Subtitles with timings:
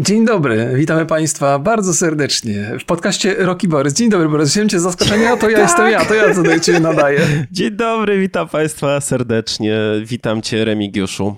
[0.00, 3.94] Dzień dobry, witamy Państwa bardzo serdecznie w podcaście Rocky Borys.
[3.94, 4.50] Dzień dobry, Borys.
[4.50, 5.68] Wziąłem cię zaskoczenia, to ja tak.
[5.68, 7.20] jestem ja, to ja tutaj cię nadaję.
[7.52, 9.78] Dzień dobry, witam Państwa serdecznie.
[10.04, 11.36] Witam Cię, Remigiuszu.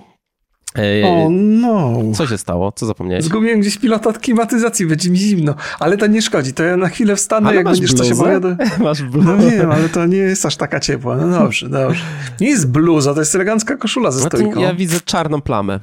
[1.04, 2.02] O no.
[2.14, 2.72] Co się stało?
[2.72, 3.24] Co zapomniałeś?
[3.24, 5.54] Zgubiłem gdzieś pilota od klimatyzacji, będzie mi zimno.
[5.80, 8.08] Ale to nie szkodzi, to ja na chwilę wstanę, ale jak będziesz bluzę?
[8.08, 8.56] się powiada.
[8.80, 9.36] Masz bluzę?
[9.36, 11.16] No wiem, ale to nie jest aż taka ciepła.
[11.16, 12.04] No dobrze, dobrze.
[12.40, 14.60] Nie jest bluza, to jest elegancka koszula ze stojką.
[14.60, 15.80] Ja widzę czarną plamę.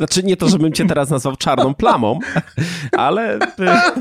[0.00, 2.18] Znaczy nie to, żebym cię teraz nazwał czarną plamą,
[2.92, 3.98] ale tak,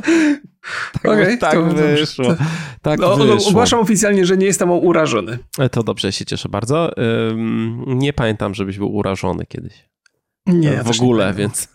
[0.99, 2.25] okay, tak to wyszło.
[2.25, 2.35] To,
[2.81, 3.49] tak no, wyszło.
[3.49, 5.39] Ogłaszam oficjalnie, że nie jestem urażony.
[5.57, 6.91] E, to dobrze, się cieszę bardzo.
[7.87, 9.89] Nie pamiętam, żebyś był urażony kiedyś.
[10.45, 11.67] Nie, ja w ogóle, nie więc.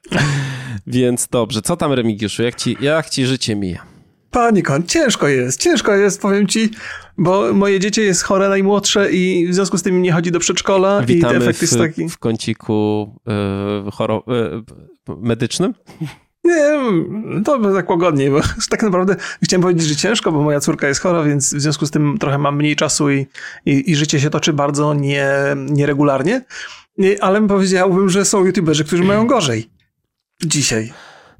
[0.86, 1.62] więc dobrze.
[1.62, 2.42] Co tam, Remigiuszu?
[2.42, 3.89] Jak ci, jak ci życie mija?
[4.30, 6.70] Panikon, ciężko jest, ciężko jest, powiem ci,
[7.18, 11.02] bo moje dziecię jest chore najmłodsze i w związku z tym nie chodzi do przedszkola
[11.02, 12.08] Witamy i efekt w, jest taki...
[12.08, 13.10] w kąciku
[13.84, 14.24] yy, choro...
[14.26, 14.64] Yy,
[15.16, 15.74] medycznym?
[16.44, 16.80] Nie,
[17.44, 21.22] to tak łagodniej, bo tak naprawdę chciałem powiedzieć, że ciężko, bo moja córka jest chora,
[21.22, 23.26] więc w związku z tym trochę mam mniej czasu i,
[23.66, 26.44] i, i życie się toczy bardzo nie, nieregularnie,
[27.20, 29.70] ale powiedziałbym, że są youtuberzy, którzy mają gorzej
[30.44, 30.92] dzisiaj.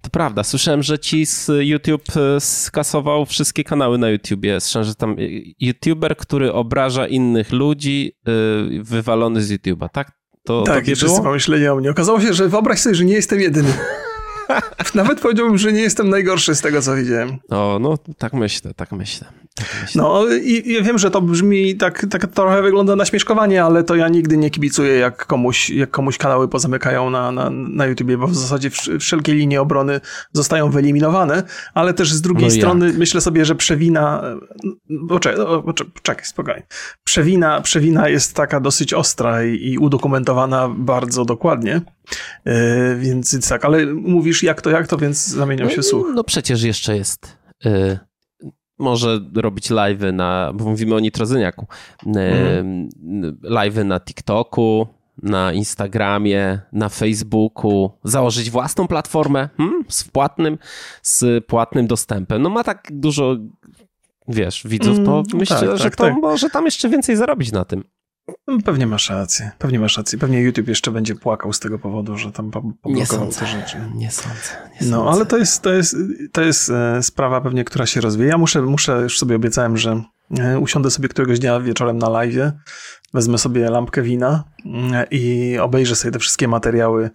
[0.03, 4.61] To prawda, słyszałem, że ci z YouTube e, skasował wszystkie kanały na YouTubie.
[4.61, 5.15] Słyszałem, że tam e,
[5.61, 8.31] YouTuber, który obraża innych ludzi, e,
[8.83, 10.13] wywalony z YouTube'a, tak?
[10.45, 11.91] To, tak, i wszyscy pomyśleli o mnie.
[11.91, 13.73] Okazało się, że wyobraź sobie, że nie jestem jedyny.
[14.95, 17.39] Nawet powiedziałbym, że nie jestem najgorszy z tego, co widziałem.
[17.49, 19.27] O, no tak myślę, tak myślę.
[19.95, 23.95] No i, i wiem, że to brzmi tak, tak trochę wygląda na śmieszkowanie, ale to
[23.95, 28.27] ja nigdy nie kibicuję, jak komuś, jak komuś kanały pozamykają na, na, na YouTubie, bo
[28.27, 30.01] w zasadzie wszelkie linie obrony
[30.33, 31.43] zostają wyeliminowane,
[31.75, 32.97] ale też z drugiej no strony jak?
[32.97, 34.23] myślę sobie, że przewina,
[35.09, 35.47] poczekaj,
[35.95, 36.67] poczekaj, spokojnie,
[37.05, 41.81] przewina, przewina jest taka dosyć ostra i, i udokumentowana bardzo dokładnie,
[42.45, 42.53] yy,
[42.99, 46.07] więc tak, ale mówisz jak to, jak to, więc zamieniam no, się słuch.
[46.15, 47.37] No przecież jeszcze jest...
[47.65, 48.10] Yy
[48.81, 51.67] może robić live'y na, bo mówimy o nitrozyniaku,
[52.07, 52.89] mm.
[53.43, 54.87] live'y na TikToku,
[55.23, 60.59] na Instagramie, na Facebooku, założyć własną platformę hmm, z płatnym,
[61.03, 62.43] z płatnym dostępem.
[62.43, 63.37] No ma tak dużo,
[64.29, 66.15] wiesz, widzów, to mm, myślę, tak, że tak, to tak.
[66.15, 67.85] może tam jeszcze więcej zarobić na tym.
[68.65, 70.19] Pewnie masz rację, pewnie masz rację.
[70.19, 72.51] Pewnie YouTube jeszcze będzie płakał z tego powodu, że tam
[72.83, 73.77] poblokował te rzeczy.
[73.95, 74.39] Nie sądzę,
[74.81, 75.11] nie No, sądzę.
[75.13, 75.97] ale to jest, to jest,
[76.33, 78.39] to jest e, sprawa pewnie, która się rozwija.
[78.39, 80.03] Muszę, muszę, już sobie obiecałem, że
[80.41, 82.53] e, usiądę sobie któregoś dnia wieczorem na live,
[83.15, 84.45] wezmę sobie lampkę wina
[84.93, 87.11] e, i obejrzę sobie te wszystkie materiały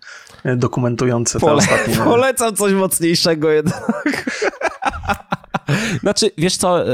[0.57, 1.95] dokumentujące Pole, te ostatnie...
[2.13, 3.91] Polecam coś mocniejszego jednak.
[6.01, 6.85] Znaczy, wiesz co,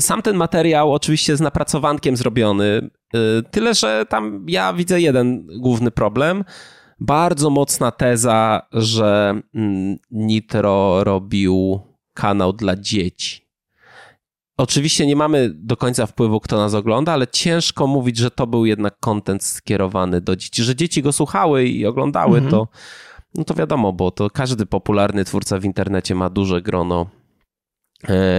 [0.00, 5.90] sam ten materiał oczywiście jest napracowankiem zrobiony, Y, tyle, że tam ja widzę jeden główny
[5.90, 6.44] problem.
[7.00, 11.80] Bardzo mocna teza, że mm, Nitro robił
[12.14, 13.48] kanał dla dzieci.
[14.56, 18.66] Oczywiście nie mamy do końca wpływu, kto nas ogląda, ale ciężko mówić, że to był
[18.66, 20.62] jednak kontent skierowany do dzieci.
[20.62, 22.50] Że dzieci go słuchały i oglądały, mhm.
[22.50, 22.68] to,
[23.34, 27.17] no to wiadomo, bo to każdy popularny twórca w internecie ma duże grono E,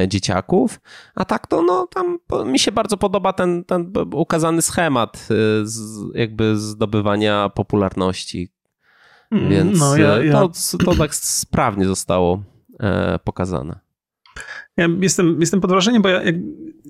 [0.07, 0.79] dzieciaków,
[1.15, 5.99] a tak to no tam mi się bardzo podoba ten, ten ukazany schemat e, z,
[6.15, 8.51] jakby zdobywania popularności,
[9.31, 10.33] mm, więc no, ja, e, ja...
[10.33, 12.43] To, to tak sprawnie zostało
[13.23, 13.79] pokazane.
[14.77, 16.21] Ja jestem, jestem pod wrażeniem, bo ja,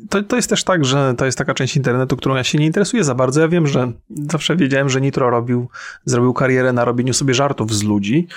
[0.10, 2.66] to, to jest też tak, że to jest taka część internetu, którą ja się nie
[2.66, 3.42] interesuję za bardzo.
[3.42, 5.70] Ja wiem, że zawsze wiedziałem, że Nitro robił,
[6.06, 8.28] zrobił karierę na robieniu sobie żartów z ludzi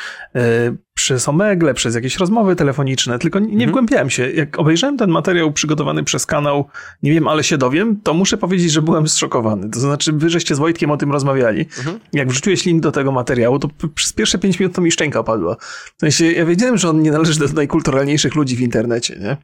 [1.02, 3.70] przez Omegle, przez jakieś rozmowy telefoniczne, tylko nie mhm.
[3.70, 4.30] wgłębiałem się.
[4.30, 6.68] Jak obejrzałem ten materiał przygotowany przez kanał,
[7.02, 9.70] nie wiem, ale się dowiem, to muszę powiedzieć, że byłem zszokowany.
[9.70, 11.60] To znaczy, wy żeście z Wojtkiem o tym rozmawiali.
[11.78, 11.98] Mhm.
[12.12, 15.56] Jak wrzuciłeś link do tego materiału, to przez pierwsze pięć minut to mi szczęka opadła.
[15.96, 19.36] W sensie, ja wiedziałem, że on nie należy do najkulturalniejszych ludzi w internecie, nie?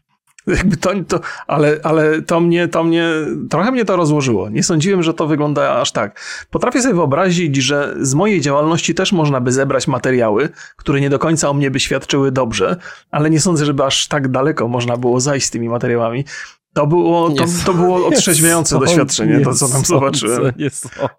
[0.56, 3.08] Jakby to, to, ale, ale to mnie, to mnie,
[3.50, 4.48] trochę mnie to rozłożyło.
[4.48, 6.20] Nie sądziłem, że to wygląda aż tak.
[6.50, 11.18] Potrafię sobie wyobrazić, że z mojej działalności też można by zebrać materiały, które nie do
[11.18, 12.76] końca o mnie by świadczyły dobrze,
[13.10, 16.24] ale nie sądzę, żeby aż tak daleko można było zajść z tymi materiałami.
[16.72, 20.52] To było, to, to było otrzeźwiające doświadczenie, to co tam zobaczyłem.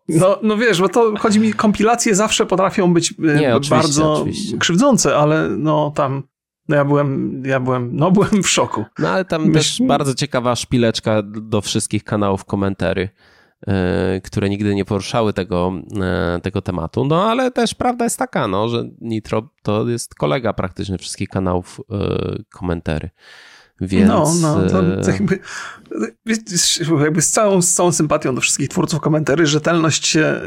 [0.09, 4.57] No, no wiesz, bo to chodzi mi, kompilacje zawsze potrafią być e, nie, bardzo oczywiście.
[4.57, 6.23] krzywdzące, ale no tam
[6.69, 8.86] no ja byłem, ja byłem, no byłem w szoku.
[9.00, 13.10] No ale tam też bardzo ciekawa szpileczka do wszystkich kanałów komentary,
[13.68, 13.74] yy,
[14.24, 15.74] które nigdy nie poruszały tego,
[16.36, 17.06] yy, tego tematu.
[17.06, 21.81] No ale też prawda jest taka, no, że Nitro to jest kolega praktycznie wszystkich kanałów
[21.89, 23.10] yy, komentary.
[23.81, 24.07] Więc...
[24.07, 25.39] No, no, to, to jakby,
[27.04, 30.42] jakby z, całą, z całą sympatią do wszystkich twórców komentarzy, rzetelność się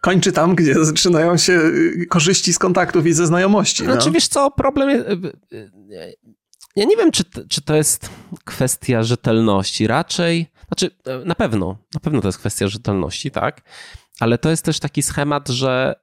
[0.00, 1.60] kończy tam, gdzie zaczynają się
[2.08, 3.84] korzyści z kontaktów i ze znajomości.
[3.84, 3.92] No.
[3.92, 5.06] Znaczy, wiesz co, problem jest...
[6.76, 8.10] Ja nie wiem, czy, czy to jest
[8.44, 9.86] kwestia rzetelności.
[9.86, 10.90] Raczej, znaczy
[11.24, 13.62] na pewno, na pewno to jest kwestia rzetelności, tak?
[14.20, 15.94] Ale to jest też taki schemat, że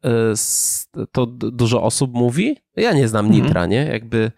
[1.11, 2.57] to dużo osób mówi.
[2.75, 3.43] Ja nie znam mhm.
[3.43, 3.85] Nitra, nie?
[3.85, 4.31] Jakby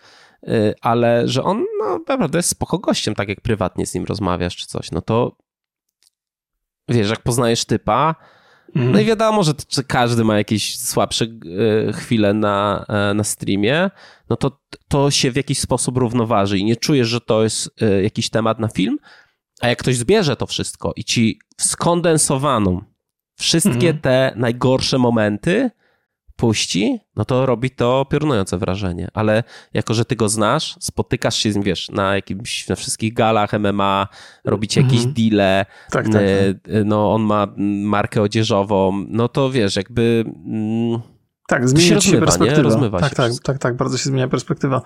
[0.81, 4.67] ale że on no, naprawdę jest spoko gościem, tak jak prywatnie z nim rozmawiasz czy
[4.67, 5.37] coś, no to
[6.89, 8.15] wiesz, jak poznajesz typa.
[8.75, 11.25] No i wiadomo, że, że, każdy ma jakieś słabsze
[11.87, 13.89] e, chwile na, e, na streamie,
[14.29, 18.03] no to to się w jakiś sposób równoważy i nie czujesz, że to jest e,
[18.03, 18.97] jakiś temat na film,
[19.61, 22.81] a jak ktoś zbierze to wszystko i ci skondensowaną
[23.39, 23.99] wszystkie mhm.
[23.99, 25.71] te najgorsze momenty,
[26.35, 29.07] puści, no to robi to piorunujące wrażenie.
[29.13, 29.43] Ale
[29.73, 33.53] jako, że ty go znasz, spotykasz się z nim, wiesz, na jakimś, na wszystkich galach
[33.53, 34.07] MMA,
[34.43, 35.29] robicie jakieś mm -hmm.
[35.29, 36.21] deale, tak, tak, tak.
[36.85, 40.23] no on ma markę odzieżową, no to wiesz, jakby...
[40.45, 41.14] Mm,
[41.47, 42.61] tak, zmienia się, się perspektywa.
[42.61, 44.81] Rozmywa tak, się tak, tak, tak, bardzo się zmienia perspektywa.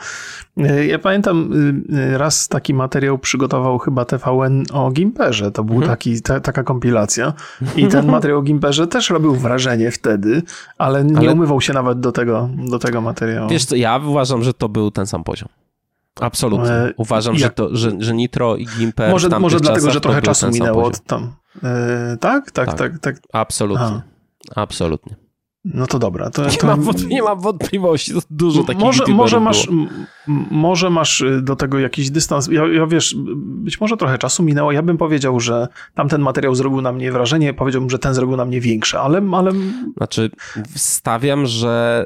[0.57, 1.53] E, ja pamiętam,
[1.89, 5.51] y, y, raz taki materiał przygotował chyba TVN o Gimperze.
[5.51, 5.91] To był mhm.
[5.91, 7.33] taki, ta, taka kompilacja.
[7.75, 10.43] I ten materiał o Gimperze też robił wrażenie wtedy,
[10.77, 11.33] ale nie ale...
[11.33, 13.49] umywał się nawet do tego, do tego materiału.
[13.49, 15.49] Wiesz co, ja uważam, że to był ten sam poziom.
[16.21, 16.71] Absolutnie.
[16.71, 19.11] E, uważam, że, to, że, że Nitro i Gimper.
[19.11, 21.33] Może, może dlatego, że trochę czasu minęło od tam.
[21.63, 22.51] E, tak?
[22.51, 22.67] tak?
[22.67, 23.15] Tak, tak, tak.
[23.33, 24.01] Absolutnie.
[24.55, 24.61] A.
[24.61, 25.28] Absolutnie.
[25.73, 26.29] No to dobra.
[26.29, 26.67] To, nie, to...
[26.67, 29.67] Mam, nie mam wątpliwości, to dużo takich może, może masz,
[30.51, 32.47] może masz y, do tego jakiś dystans.
[32.51, 34.71] Ja, ja, wiesz, być może trochę czasu minęło.
[34.71, 38.45] Ja bym powiedział, że tamten materiał zrobił na mnie wrażenie, powiedziałbym, że ten zrobił na
[38.45, 39.21] mnie większe, ale...
[39.33, 39.51] ale...
[39.97, 40.31] Znaczy,
[40.75, 42.05] stawiam, że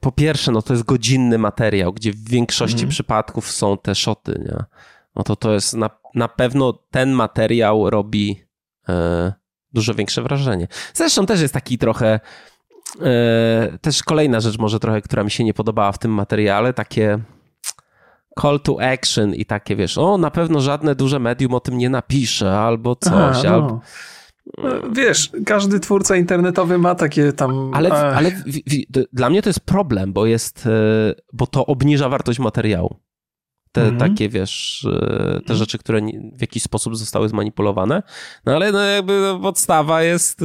[0.00, 2.90] po pierwsze, no to jest godzinny materiał, gdzie w większości mm.
[2.90, 4.64] przypadków są te szoty, nie?
[5.16, 8.44] No to to jest na, na pewno ten materiał robi
[8.88, 9.32] e,
[9.72, 10.68] dużo większe wrażenie.
[10.94, 12.20] Zresztą też jest taki trochę
[13.80, 17.18] też kolejna rzecz może trochę, która mi się nie podobała w tym materiale, takie
[18.40, 21.90] call to action i takie, wiesz, o, na pewno żadne duże medium o tym nie
[21.90, 23.54] napisze, albo coś, Aha, no.
[23.54, 23.80] albo...
[24.58, 27.70] No, wiesz, każdy twórca internetowy ma takie tam...
[27.74, 30.70] Ale, ale w, w, dla mnie to jest problem, bo jest, e,
[31.32, 32.96] bo to obniża wartość materiału
[33.72, 33.98] te mhm.
[33.98, 36.00] takie, wiesz, e, te rzeczy, które
[36.32, 38.02] w jakiś sposób zostały zmanipulowane.
[38.46, 40.44] No ale no jakby no, podstawa jest, e,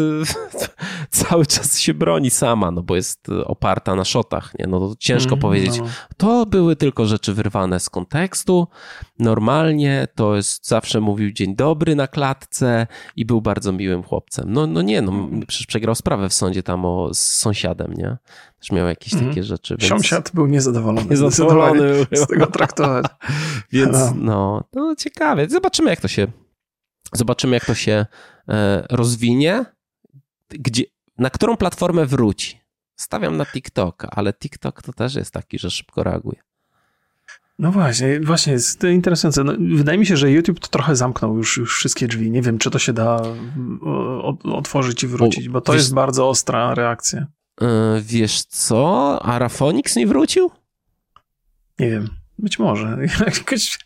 [1.27, 4.67] cały czas się broni sama, no bo jest oparta na szotach, nie?
[4.67, 5.85] No to ciężko mm, powiedzieć, no.
[6.17, 8.67] to były tylko rzeczy wyrwane z kontekstu,
[9.19, 14.53] normalnie, to jest, zawsze mówił dzień dobry na klatce i był bardzo miłym chłopcem.
[14.53, 15.11] No, no nie, no
[15.47, 18.17] przecież przegrał sprawę w sądzie tam o, z sąsiadem, nie?
[18.67, 19.27] Też miał jakieś mm.
[19.27, 19.75] takie rzeczy.
[19.79, 19.89] Więc...
[19.89, 21.09] Sąsiad był niezadowolony.
[21.11, 22.05] Niezadowolony.
[22.11, 23.05] Z tego traktować.
[23.71, 24.13] więc no.
[24.15, 25.49] no, no ciekawe.
[25.49, 26.27] Zobaczymy jak to się,
[27.13, 28.05] zobaczymy jak to się
[28.49, 29.65] e, rozwinie.
[30.49, 30.83] Gdzie,
[31.17, 32.59] na którą platformę wróci?
[32.95, 36.41] Stawiam na TikToka, ale TikTok to też jest taki, że szybko reaguje.
[37.59, 39.43] No właśnie, właśnie jest to interesujące.
[39.43, 42.31] No, wydaje mi się, że YouTube to trochę zamknął już, już wszystkie drzwi.
[42.31, 43.21] Nie wiem, czy to się da
[44.43, 47.27] otworzyć i wrócić, bo to jest bardzo ostra reakcja.
[47.61, 47.67] Yy,
[48.01, 49.19] wiesz co?
[49.25, 50.51] Arafonix nie wrócił?
[51.79, 52.09] Nie wiem.
[52.39, 52.97] Być może.
[53.35, 53.79] Jakoś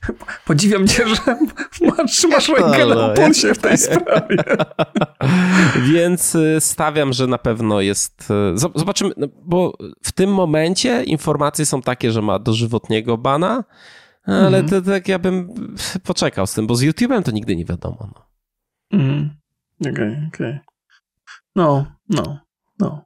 [0.45, 1.37] podziwiam cię, że
[1.81, 4.37] masz, masz rękę na pulsie w tej sprawie.
[5.93, 8.31] Więc y, stawiam, że na pewno jest...
[8.55, 9.73] Y, zobaczymy, no, bo
[10.03, 13.63] w tym momencie informacje są takie, że ma dożywotniego bana,
[14.23, 14.69] ale mm.
[14.69, 15.53] to, tak ja bym
[16.03, 18.09] poczekał z tym, bo z YouTube'em to nigdy nie wiadomo.
[18.15, 18.25] No.
[18.99, 19.29] Mm.
[19.81, 20.49] Okej, okay, okej.
[20.49, 20.59] Okay.
[21.55, 22.39] No, no,
[22.79, 23.05] no.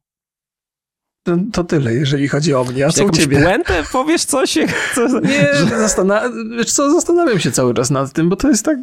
[1.53, 2.85] To tyle, jeżeli chodzi o mnie.
[2.85, 3.41] A co u ciebie?
[3.41, 3.83] Puentę?
[3.91, 4.57] Powiesz coś?
[4.95, 8.77] Co, nie, zastan- wiesz co, zastanawiam się cały czas nad tym, bo to jest tak,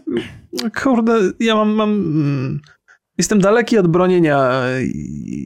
[0.82, 2.60] kurde, ja mam, mam mm,
[3.22, 4.52] Jestem daleki od bronienia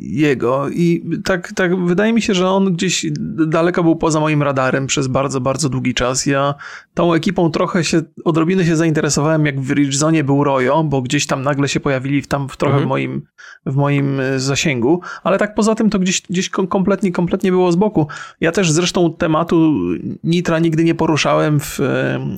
[0.02, 3.06] jego i tak, tak wydaje mi się, że on gdzieś
[3.46, 6.26] daleko był poza moim radarem przez bardzo, bardzo długi czas.
[6.26, 6.54] Ja
[6.94, 11.26] tą ekipą trochę się, odrobinę się zainteresowałem, jak w Ridge Zone był Royo, bo gdzieś
[11.26, 12.84] tam nagle się pojawili w, tam w trochę mhm.
[12.84, 13.22] w, moim,
[13.66, 17.76] w moim e, zasięgu, ale tak poza tym to gdzieś, gdzieś kompletnie, kompletnie było z
[17.76, 18.06] boku.
[18.40, 19.74] Ja też zresztą tematu
[20.24, 21.80] Nitra nigdy nie poruszałem w,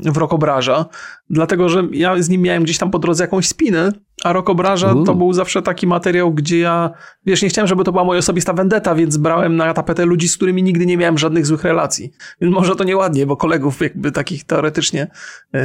[0.05, 0.87] w Rokobraża,
[1.31, 3.93] dlatego że ja z nim miałem gdzieś tam po drodze jakąś spinę,
[4.25, 6.91] a Rokobraża to był zawsze taki materiał, gdzie ja,
[7.27, 10.37] wiesz, nie chciałem, żeby to była moja osobista vendetta, więc brałem na tapetę ludzi, z
[10.37, 12.13] którymi nigdy nie miałem żadnych złych relacji.
[12.41, 15.07] Więc może to nieładnie, bo kolegów jakby takich teoretycznie
[15.53, 15.61] yy,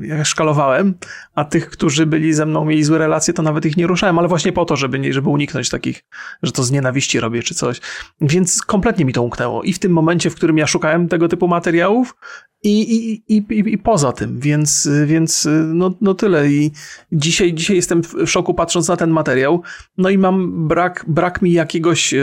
[0.00, 0.94] ja szkalowałem,
[1.34, 4.28] a tych, którzy byli ze mną, mieli złe relacje, to nawet ich nie ruszałem, ale
[4.28, 6.04] właśnie po to, żeby, nie, żeby uniknąć takich,
[6.42, 7.80] że to z nienawiści robię czy coś.
[8.20, 9.62] Więc kompletnie mi to umknęło.
[9.62, 12.14] I w tym momencie, w którym ja szukałem tego typu materiałów,
[12.62, 16.48] I, i, i, i, poza tym, więc, więc no, no tyle.
[16.48, 16.70] I
[17.12, 19.62] dzisiaj, dzisiaj jestem w szoku patrząc na ten materiał,
[19.98, 22.14] no i mam brak, brak mi jakiegoś,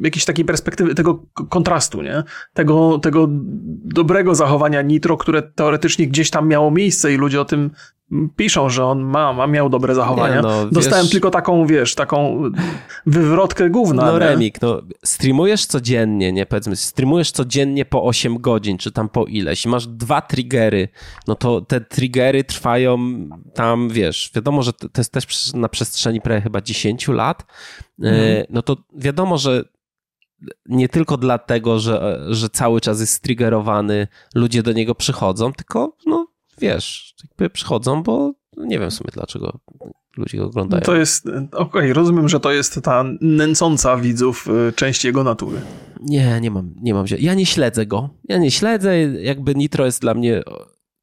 [0.00, 2.22] jakiejś takiej perspektywy, tego kontrastu, nie?
[2.54, 3.28] Tego, tego
[3.84, 7.70] dobrego zachowania Nitro, które teoretycznie gdzieś tam miało miejsce i ludzie o tym
[8.36, 10.36] piszą, że on ma, ma miał dobre zachowania.
[10.36, 12.42] Nie, no, Dostałem wiesz, tylko taką, wiesz, taką
[13.06, 14.02] wywrotkę gówna.
[14.06, 14.18] No nie?
[14.18, 19.66] Remik, no streamujesz codziennie, nie powiedzmy, streamujesz codziennie po 8 godzin, czy tam po ileś
[19.66, 20.88] masz dwa triggery,
[21.26, 22.98] no to te triggery trwają
[23.54, 27.46] tam, wiesz, wiadomo, że to jest też na przestrzeni prawie chyba 10 lat,
[28.00, 28.44] mhm.
[28.50, 29.64] no to wiadomo, że
[30.66, 36.26] nie tylko dlatego, że, że cały czas jest triggerowany, ludzie do niego przychodzą, tylko no
[36.60, 39.58] wiesz, jakby przychodzą, bo nie wiem w sumie dlaczego
[40.16, 40.82] ludzie go oglądają.
[40.82, 45.60] To jest, okej, okay, rozumiem, że to jest ta nęcąca widzów y, część jego natury.
[46.00, 47.06] Nie, nie mam, nie mam.
[47.18, 48.08] Ja nie śledzę go.
[48.24, 50.42] Ja nie śledzę, jakby Nitro jest dla mnie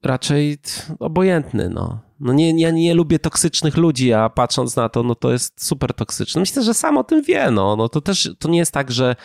[0.03, 0.57] raczej
[0.99, 1.99] obojętny, no.
[2.19, 5.93] No nie, ja nie lubię toksycznych ludzi, a patrząc na to, no to jest super
[5.93, 6.39] toksyczny.
[6.39, 7.75] Myślę, że sam o tym wie, no.
[7.75, 9.15] no to też, to nie jest tak, że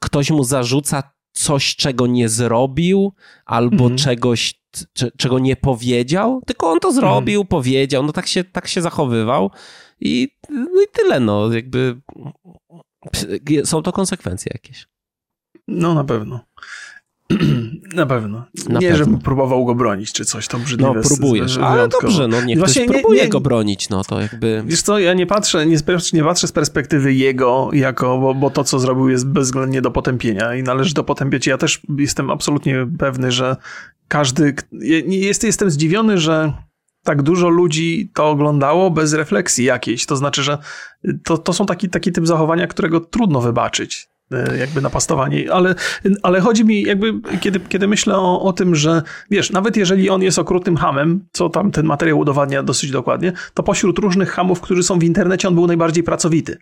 [0.00, 1.02] ktoś mu zarzuca
[1.32, 3.12] coś, czego nie zrobił,
[3.46, 3.98] albo mm.
[3.98, 4.60] czegoś,
[5.16, 7.46] czego nie powiedział, tylko on to zrobił, mm.
[7.46, 9.50] powiedział, no tak się, tak się zachowywał
[10.00, 12.00] i, no i tyle, no jakby
[13.64, 14.86] są to konsekwencje jakieś.
[15.68, 16.40] No na pewno.
[17.94, 18.44] Na pewno.
[18.68, 19.04] Na nie, pewno.
[19.04, 20.92] żebym próbował go bronić, czy coś, to brzydliwe.
[20.94, 24.20] No próbujesz, ale dobrze, no niech Właśnie ktoś nie, próbuje nie, go bronić, no to
[24.20, 24.62] jakby...
[24.66, 25.76] Wiesz co, ja nie patrzę, nie,
[26.12, 30.54] nie patrzę z perspektywy jego, jako, bo, bo to, co zrobił jest bezwzględnie do potępienia
[30.54, 31.46] i należy to potępiać.
[31.46, 33.56] Ja też jestem absolutnie pewny, że
[34.08, 34.54] każdy...
[35.06, 36.52] Jest, jestem zdziwiony, że
[37.02, 40.06] tak dużo ludzi to oglądało bez refleksji jakiejś.
[40.06, 40.58] To znaczy, że
[41.24, 44.08] to, to są taki, taki typ zachowania, którego trudno wybaczyć.
[44.32, 45.74] E, jakby napastowanie, ale,
[46.22, 50.22] ale chodzi mi jakby, kiedy, kiedy myślę o, o tym, że wiesz, nawet jeżeli on
[50.22, 54.82] jest okrutnym hamem, co tam ten materiał udowadnia dosyć dokładnie, to pośród różnych hamów, którzy
[54.82, 56.58] są w internecie, on był najbardziej pracowity.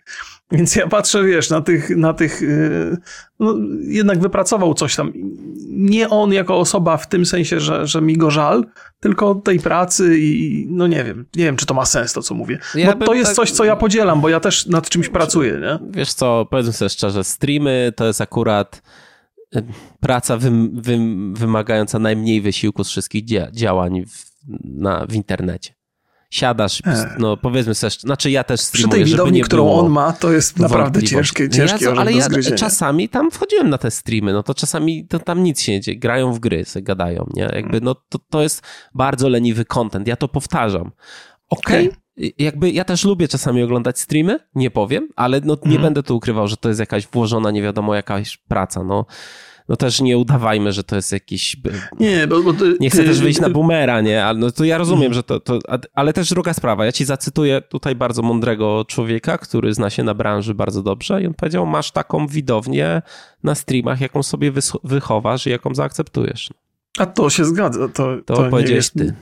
[0.51, 2.97] Więc ja patrzę, wiesz, na tych, na tych e,
[3.39, 5.13] no, jednak wypracował coś tam.
[5.69, 8.65] Nie on jako osoba w tym sensie, że, że mi go żal,
[8.99, 12.35] tylko tej pracy i no nie wiem, nie wiem, czy to ma sens to, co
[12.35, 12.59] mówię.
[12.75, 13.35] Ja to jest tak...
[13.35, 15.79] coś, co ja podzielam, bo ja też nad czymś pracuję, nie?
[15.91, 18.81] Wiesz co, powiedzmy sobie szczerze, streamy to jest akurat
[19.55, 19.63] y,
[19.99, 24.25] praca wym, wym, wymagająca najmniej wysiłku z wszystkich dzia działań w,
[24.63, 25.73] na, w internecie
[26.29, 27.15] siadasz, e.
[27.19, 30.59] no powiedzmy sobie, znaczy ja też streamuję, Przy tej widowni, którą on ma, to jest
[30.59, 35.07] naprawdę ciężkie, ciężkie ja, Ale ja czasami tam wchodziłem na te streamy, no to czasami
[35.07, 37.49] to tam nic się nie dzieje, grają w gry, gadają, nie?
[37.55, 38.61] Jakby no to, to jest
[38.93, 40.91] bardzo leniwy content, ja to powtarzam.
[41.49, 42.33] Okej, okay.
[42.37, 45.81] jakby ja też lubię czasami oglądać streamy, nie powiem, ale no nie mhm.
[45.81, 49.05] będę tu ukrywał, że to jest jakaś włożona, nie wiadomo jakaś praca, no
[49.69, 51.57] no też nie udawajmy, że to jest jakiś...
[51.99, 52.43] Nie, bo...
[52.43, 54.25] bo ty, nie chcę też wyjść na boomera, nie?
[54.25, 55.59] Ale no to ja rozumiem, że to, to...
[55.93, 56.85] Ale też druga sprawa.
[56.85, 61.27] Ja ci zacytuję tutaj bardzo mądrego człowieka, który zna się na branży bardzo dobrze i
[61.27, 63.01] on powiedział, masz taką widownię
[63.43, 64.51] na streamach, jaką sobie
[64.83, 66.49] wychowasz i jaką zaakceptujesz.
[66.97, 67.87] A to się zgadza.
[67.87, 68.93] To, to, to powiedziałeś jest...
[68.93, 69.13] ty.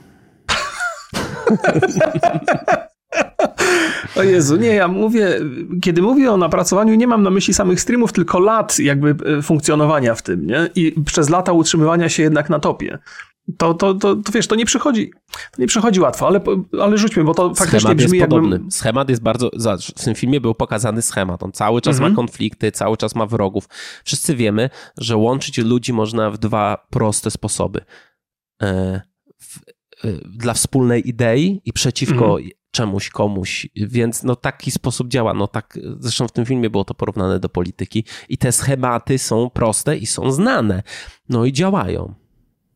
[4.16, 5.40] O Jezu, nie, ja mówię,
[5.82, 10.14] kiedy mówię o napracowaniu, nie mam na myśli samych streamów, tylko lat jakby e, funkcjonowania
[10.14, 10.68] w tym, nie?
[10.74, 12.98] I przez lata utrzymywania się jednak na topie.
[13.58, 16.40] To, to, to, to wiesz, to nie przychodzi, to nie przychodzi łatwo, ale,
[16.80, 18.50] ale rzućmy, bo to schemat faktycznie brzmi jest podobny.
[18.50, 18.70] Jakbym...
[18.70, 19.50] Schemat jest bardzo,
[19.96, 22.12] w tym filmie był pokazany schemat, on cały czas mhm.
[22.12, 23.68] ma konflikty, cały czas ma wrogów.
[24.04, 27.80] Wszyscy wiemy, że łączyć ludzi można w dwa proste sposoby.
[28.62, 29.00] E,
[29.38, 29.58] w,
[30.04, 35.48] e, dla wspólnej idei i przeciwko mhm czemuś, komuś, więc no taki sposób działa, no
[35.48, 38.04] tak, zresztą w tym filmie było to porównane do polityki.
[38.28, 40.82] I te schematy są proste i są znane,
[41.28, 42.23] no i działają.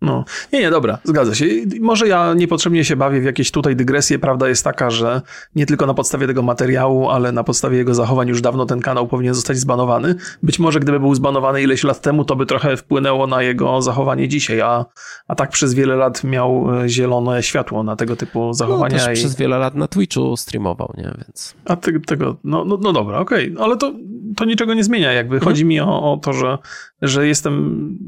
[0.03, 1.47] No, nie, nie, dobra, zgadza się.
[1.81, 4.19] Może ja niepotrzebnie się bawię w jakieś tutaj dygresje.
[4.19, 5.23] Prawda jest taka, że
[5.57, 9.09] nie tylko na podstawie tego materiału, ale na podstawie jego zachowań już dawno ten kanał
[9.09, 10.15] powinien zostać zbanowany.
[10.43, 14.29] Być może gdyby był zbanowany ileś lat temu, to by trochę wpłynęło na jego zachowanie
[14.29, 14.85] dzisiaj, a,
[15.29, 18.97] a tak przez wiele lat miał e, zielone światło na tego typu zachowania.
[18.97, 19.21] No, też i...
[19.21, 21.13] przez wiele lat na Twitchu streamował, nie?
[21.19, 21.55] Więc...
[21.65, 23.65] A ty, tego, no, no, no dobra, okej, okay.
[23.65, 23.93] ale to,
[24.37, 25.13] to niczego nie zmienia.
[25.13, 25.51] Jakby mhm.
[25.51, 26.59] chodzi mi o, o to, że,
[27.03, 27.99] że jestem,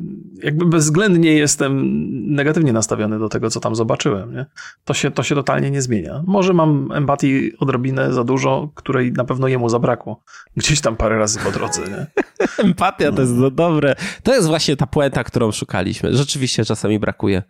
[0.42, 1.79] jakby bezwzględnie jestem
[2.26, 4.34] negatywnie nastawiony do tego, co tam zobaczyłem.
[4.34, 4.46] Nie?
[4.84, 6.22] To, się, to się totalnie nie zmienia.
[6.26, 10.22] Może mam empatii odrobinę za dużo, której na pewno jemu zabrakło.
[10.56, 11.82] Gdzieś tam parę razy po drodze.
[11.88, 12.06] Nie?
[12.64, 13.94] Empatia to jest no dobre.
[14.22, 16.16] To jest właśnie ta puenta, którą szukaliśmy.
[16.16, 17.42] Rzeczywiście czasami brakuje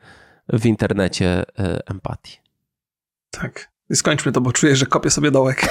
[0.49, 2.39] w internecie e, empatii.
[3.31, 3.71] Tak.
[3.91, 5.67] I skończmy to, bo czuję, że kopię sobie dołek.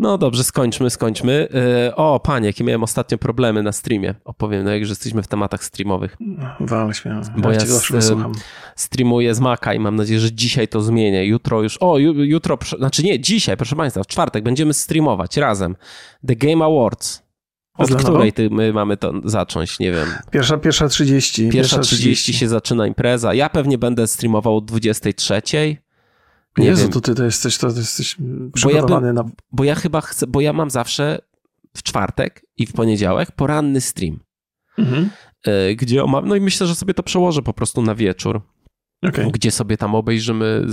[0.00, 1.48] No dobrze, skończmy, skończmy.
[1.88, 4.14] E, o, panie, jakie miałem ostatnio problemy na streamie.
[4.24, 6.16] Opowiem, no jak już jesteśmy w tematach streamowych.
[6.60, 7.22] Wal śmiało.
[7.36, 8.32] Bo ja, ja słucham.
[8.76, 11.26] streamuję z Maca i mam nadzieję, że dzisiaj to zmienię.
[11.26, 15.76] Jutro już, o, jutro, znaczy nie, dzisiaj, proszę państwa, w czwartek będziemy streamować razem
[16.26, 17.22] The Game Awards.
[17.78, 20.08] Od której ty, my mamy to zacząć, nie wiem.
[20.30, 21.48] Pierwsza, pierwsza 30.
[21.48, 23.34] Pierwsza 30, 30 się zaczyna impreza.
[23.34, 25.42] Ja pewnie będę streamował o 23.
[26.60, 26.92] Nie Jezu, wiem.
[26.92, 28.16] to ty to jesteś, to jesteś
[28.54, 29.30] przygotowany bo ja na...
[29.52, 31.18] Bo ja chyba chcę, bo ja mam zawsze
[31.76, 34.20] w czwartek i w poniedziałek poranny stream.
[34.78, 35.10] Mhm.
[35.46, 38.40] E, gdzie mam, no i myślę, że sobie to przełożę po prostu na wieczór.
[39.02, 39.30] Okay.
[39.30, 40.66] Gdzie sobie tam obejrzymy,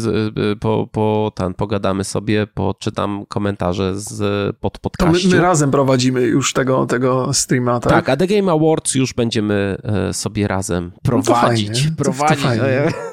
[0.59, 5.21] po, po, tam pogadamy sobie, poczytam komentarze z pod podcastu.
[5.21, 7.91] To my, my, razem prowadzimy już tego, tego streama, tak?
[7.91, 11.87] Tak, a The Game Awards już będziemy e, sobie razem prowadzić.
[11.87, 12.41] No prowadzić.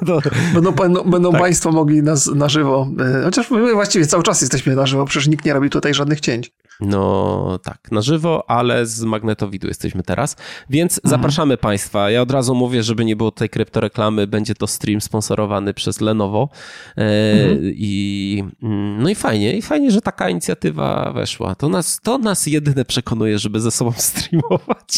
[0.05, 1.41] To, to będą, będą, będą tak.
[1.41, 5.27] Państwo mogli nas na żywo, e, chociaż my właściwie cały czas jesteśmy na żywo, przecież
[5.27, 6.51] nikt nie robi tutaj żadnych cięć.
[6.81, 10.35] No tak, na żywo, ale z magnetowidu jesteśmy teraz,
[10.69, 11.09] więc mhm.
[11.09, 12.11] zapraszamy Państwa.
[12.11, 16.49] Ja od razu mówię, żeby nie było tej kryptoreklamy, będzie to stream sponsorowany przez Lenovo.
[16.97, 17.01] E,
[17.43, 17.59] mhm.
[17.63, 21.55] I, mm, no i fajnie, i fajnie, że taka inicjatywa weszła.
[21.55, 24.97] To nas, to nas jedyne przekonuje, żeby ze sobą streamować.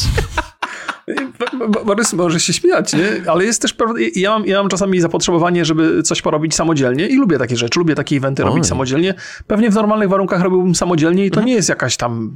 [1.86, 3.32] Borys może się śmiać, nie?
[3.32, 3.76] ale jest też
[4.16, 7.96] ja mam, ja mam czasami zapotrzebowanie, żeby coś porobić samodzielnie i lubię takie rzeczy, lubię
[7.96, 8.50] takie eventy Oj.
[8.50, 9.14] robić samodzielnie.
[9.48, 11.48] Pewnie w normalnych warunkach robiłbym samodzielnie i to mhm.
[11.48, 12.36] nie jest jakaś tam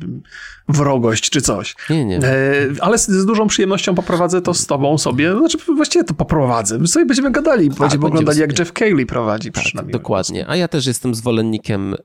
[0.69, 1.75] wrogość czy coś.
[1.89, 2.17] Nie, nie.
[2.17, 6.79] E, ale z, z, dużą przyjemnością poprowadzę to z tobą sobie, znaczy właściwie to poprowadzę.
[6.79, 9.93] My sobie będziemy gadali, tak, będziemy oglądali jak Jeff Cayley prowadzi tak, przynajmniej.
[9.93, 11.95] Dokładnie, a ja też jestem zwolennikiem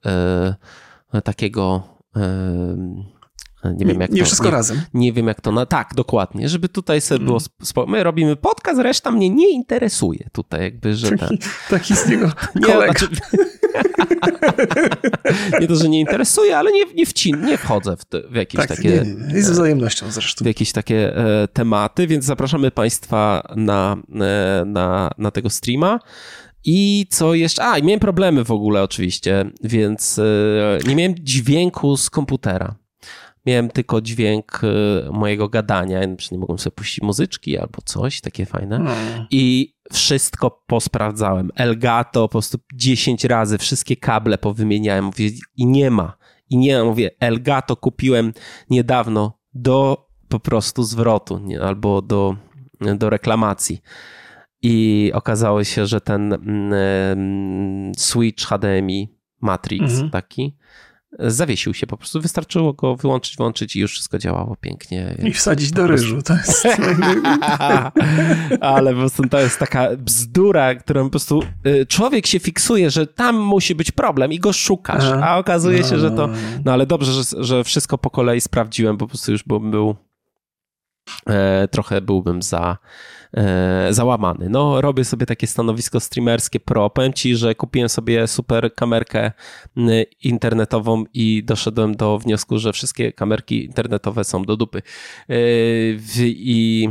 [1.13, 1.83] e, takiego
[2.17, 3.07] e,
[3.65, 4.81] nie wiem jak nie to, wszystko nie, razem.
[4.95, 5.67] Nie wiem jak to na.
[5.67, 6.49] Tak, dokładnie.
[6.49, 7.39] Żeby tutaj sobie było.
[7.39, 7.49] Mm.
[7.63, 7.87] Spo...
[7.87, 11.11] My robimy podcast, reszta mnie nie interesuje tutaj, jakby, że.
[11.11, 11.39] Taki,
[11.71, 12.27] taki z niego.
[12.55, 13.09] Nie, znaczy...
[15.61, 18.59] nie to, że nie interesuje, ale nie, nie, wcin, nie wchodzę w, te, w jakieś
[18.59, 18.89] tak, takie.
[18.89, 19.43] Nie, nie, nie.
[19.43, 20.45] z wzajemnością zresztą.
[20.45, 25.99] W jakieś takie e, tematy, więc zapraszamy Państwa na, e, na, na tego streama.
[26.65, 27.65] I co jeszcze?
[27.65, 32.75] A, i miałem problemy w ogóle oczywiście, więc e, nie miałem dźwięku z komputera
[33.47, 36.01] miałem tylko dźwięk y, mojego gadania,
[36.33, 38.77] nie mogłem sobie puścić muzyczki albo coś, takie fajne.
[38.77, 39.27] Hmm.
[39.31, 41.51] I wszystko posprawdzałem.
[41.55, 45.05] Elgato po prostu 10 razy, wszystkie kable powymieniałem.
[45.05, 46.17] Mówię, i nie ma.
[46.51, 46.85] I nie ma.
[46.85, 48.33] Mówię, Elgato kupiłem
[48.71, 52.37] niedawno do po prostu zwrotu nie, albo do,
[52.97, 53.81] do reklamacji.
[54.63, 60.11] I okazało się, że ten mm, switch HDMI Matrix mhm.
[60.11, 60.57] taki
[61.19, 62.21] zawiesił się po prostu.
[62.21, 65.17] Wystarczyło go wyłączyć, włączyć i już wszystko działało pięknie.
[65.25, 66.67] I wsadzić do ryżu, to jest...
[68.61, 73.07] Ale po prostu to jest taka bzdura, którą po prostu y, człowiek się fiksuje, że
[73.07, 76.27] tam musi być problem i go szukasz, a okazuje się, że to...
[76.27, 79.97] No, no ale dobrze, że, że wszystko po kolei sprawdziłem, po prostu już bym był...
[81.29, 82.77] E, trochę byłbym za
[83.37, 84.49] e, załamany.
[84.49, 86.91] No, robię sobie takie stanowisko streamerskie pro.
[86.91, 89.33] Powiem ci, że kupiłem sobie super kamerkę
[90.23, 94.83] internetową i doszedłem do wniosku, że wszystkie kamerki internetowe są do dupy.
[95.29, 95.35] E,
[96.19, 96.89] I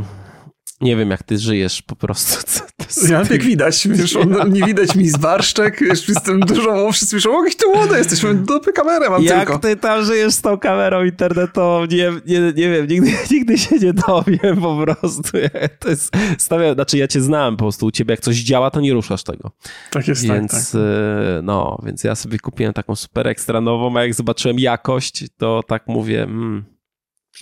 [0.80, 2.46] nie wiem, jak ty żyjesz po prostu.
[3.08, 7.50] Ja jak widać, wiesz, on, nie widać mi zbarszczek, wiesz, jestem dużo, wszyscy piszą, mogę
[7.50, 9.52] ty młody jesteś, dupy kamerę mam jak tylko.
[9.52, 13.78] Jak ty tam żyjesz z tą kamerą internetową, nie, nie, nie wiem, nigdy, nigdy się
[13.78, 15.22] nie dowiem po prostu.
[15.78, 18.80] To jest, stawiam, znaczy ja cię znam po prostu, u ciebie jak coś działa, to
[18.80, 19.50] nie ruszasz tego.
[19.90, 20.80] Tak jest, więc, tak, tak.
[21.42, 25.86] No, więc ja sobie kupiłem taką super ekstra nową, a jak zobaczyłem jakość, to tak
[25.86, 26.64] mówię, mm.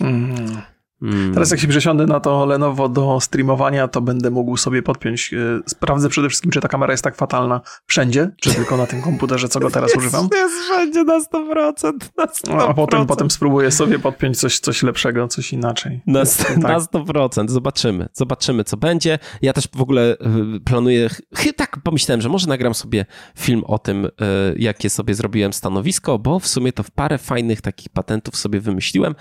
[0.01, 0.61] Mm.
[0.99, 1.33] Hmm.
[1.33, 5.33] Teraz jak się przesiądę na to Lenovo do streamowania, to będę mógł sobie podpiąć.
[5.33, 9.01] E, sprawdzę przede wszystkim, czy ta kamera jest tak fatalna wszędzie, czy tylko na tym
[9.01, 10.29] komputerze, co go teraz jest, używam.
[10.33, 11.93] Jest wszędzie na 100%.
[12.17, 12.69] Na 100%.
[12.69, 16.01] A potem, potem spróbuję sobie podpiąć coś, coś lepszego, coś inaczej.
[16.07, 16.57] Na, tak.
[16.57, 17.49] na 100%.
[17.49, 18.09] Zobaczymy.
[18.13, 19.19] Zobaczymy, co będzie.
[19.41, 21.09] Ja też w ogóle e, planuję,
[21.55, 23.05] tak pomyślałem, że może nagram sobie
[23.37, 24.09] film o tym, e,
[24.55, 29.15] jakie sobie zrobiłem stanowisko, bo w sumie to w parę fajnych takich patentów sobie wymyśliłem,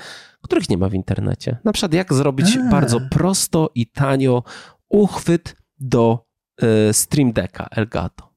[0.44, 1.58] których nie ma w internecie.
[1.64, 2.70] Na przykład jak zrobić A.
[2.70, 4.42] bardzo prosto i tanio
[4.88, 6.26] uchwyt do
[6.62, 8.34] y, Stream Decka Elgato.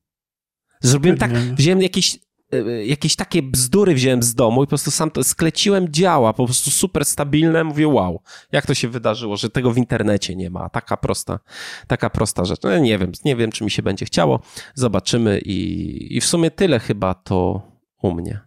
[0.81, 2.19] Zrobiłem tak, wziąłem jakieś
[2.53, 6.45] y, jakieś takie bzdury wziąłem z domu i po prostu sam to skleciłem, działa, po
[6.45, 10.69] prostu super stabilne, mówię wow, jak to się wydarzyło, że tego w internecie nie ma,
[10.69, 11.39] taka prosta,
[11.87, 12.61] taka prosta rzecz.
[12.63, 14.39] No, nie wiem, nie wiem, czy mi się będzie chciało,
[14.75, 17.61] zobaczymy i, i w sumie tyle chyba to
[18.01, 18.46] u mnie.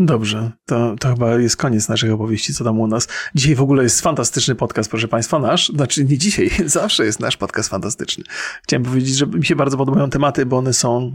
[0.00, 3.08] Dobrze, to, to chyba jest koniec naszych opowieści, co tam u nas.
[3.34, 7.36] Dzisiaj w ogóle jest fantastyczny podcast, proszę Państwa, nasz, znaczy nie dzisiaj, zawsze jest nasz
[7.36, 8.24] podcast fantastyczny.
[8.62, 11.12] Chciałem powiedzieć, że mi się bardzo podobają tematy, bo one są,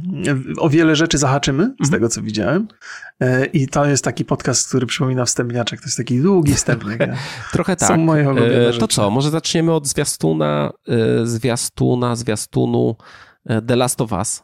[0.58, 1.92] o wiele rzeczy zahaczymy, z mhm.
[1.92, 2.68] tego co widziałem
[3.20, 7.00] e, i to jest taki podcast, który przypomina wstępniaczek, to jest taki długi wstępnik.
[7.52, 7.90] Trochę tak.
[7.90, 12.96] Są moje ulubione e, To co, może zaczniemy od zwiastuna, e, zwiastuna, zwiastunu
[13.68, 14.42] The Last of Us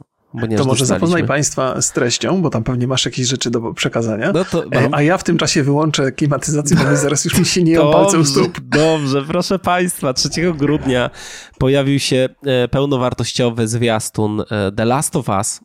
[0.57, 4.31] to może zapoznaj Państwa z treścią, bo tam pewnie masz jakieś rzeczy do przekazania.
[4.31, 7.63] No to e, A ja w tym czasie wyłączę klimatyzację, bo zaraz już mi się
[7.63, 8.59] nie palce u stóp.
[8.59, 10.13] Dobrze, proszę Państwa.
[10.13, 11.09] 3 grudnia
[11.57, 15.61] pojawił się e, pełnowartościowy zwiastun e, The Last of Us,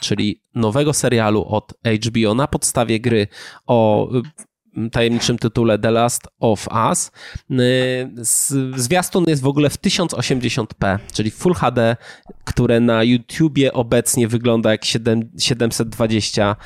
[0.00, 1.74] czyli nowego serialu od
[2.06, 3.26] HBO na podstawie gry
[3.66, 4.08] o
[4.92, 7.10] tajemniczym tytule The Last of Us.
[7.50, 8.10] Y,
[8.76, 11.96] zwiastun jest w ogóle w 1080p, czyli Full HD,
[12.44, 16.56] które na YouTubie obecnie wygląda jak 7, 720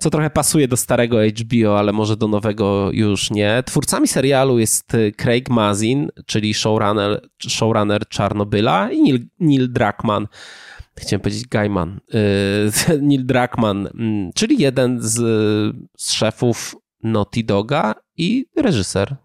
[0.00, 3.62] co trochę pasuje do starego HBO, ale może do nowego już nie.
[3.66, 10.26] Twórcami serialu jest Craig Mazin, czyli showrunner, showrunner Czarnobyla i Neil, Neil Druckmann.
[10.98, 12.00] Chciałem powiedzieć Gaiman.
[12.88, 15.16] Y, Neil Druckmann, mm, czyli jeden z,
[15.98, 19.16] z szefów Naughty Doga i reżyser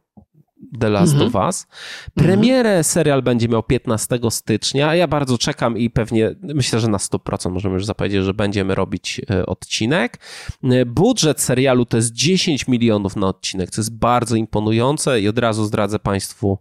[0.79, 1.37] The Last mm -hmm.
[1.37, 1.67] of Us.
[2.15, 2.87] Premierę mm -hmm.
[2.87, 4.95] serial będzie miał 15 stycznia.
[4.95, 9.21] Ja bardzo czekam i pewnie myślę, że na 100% możemy już zapowiedzieć, że będziemy robić
[9.29, 10.19] e, odcinek.
[10.63, 15.39] E, budżet serialu to jest 10 milionów na odcinek, co jest bardzo imponujące i od
[15.39, 16.59] razu zdradzę Państwu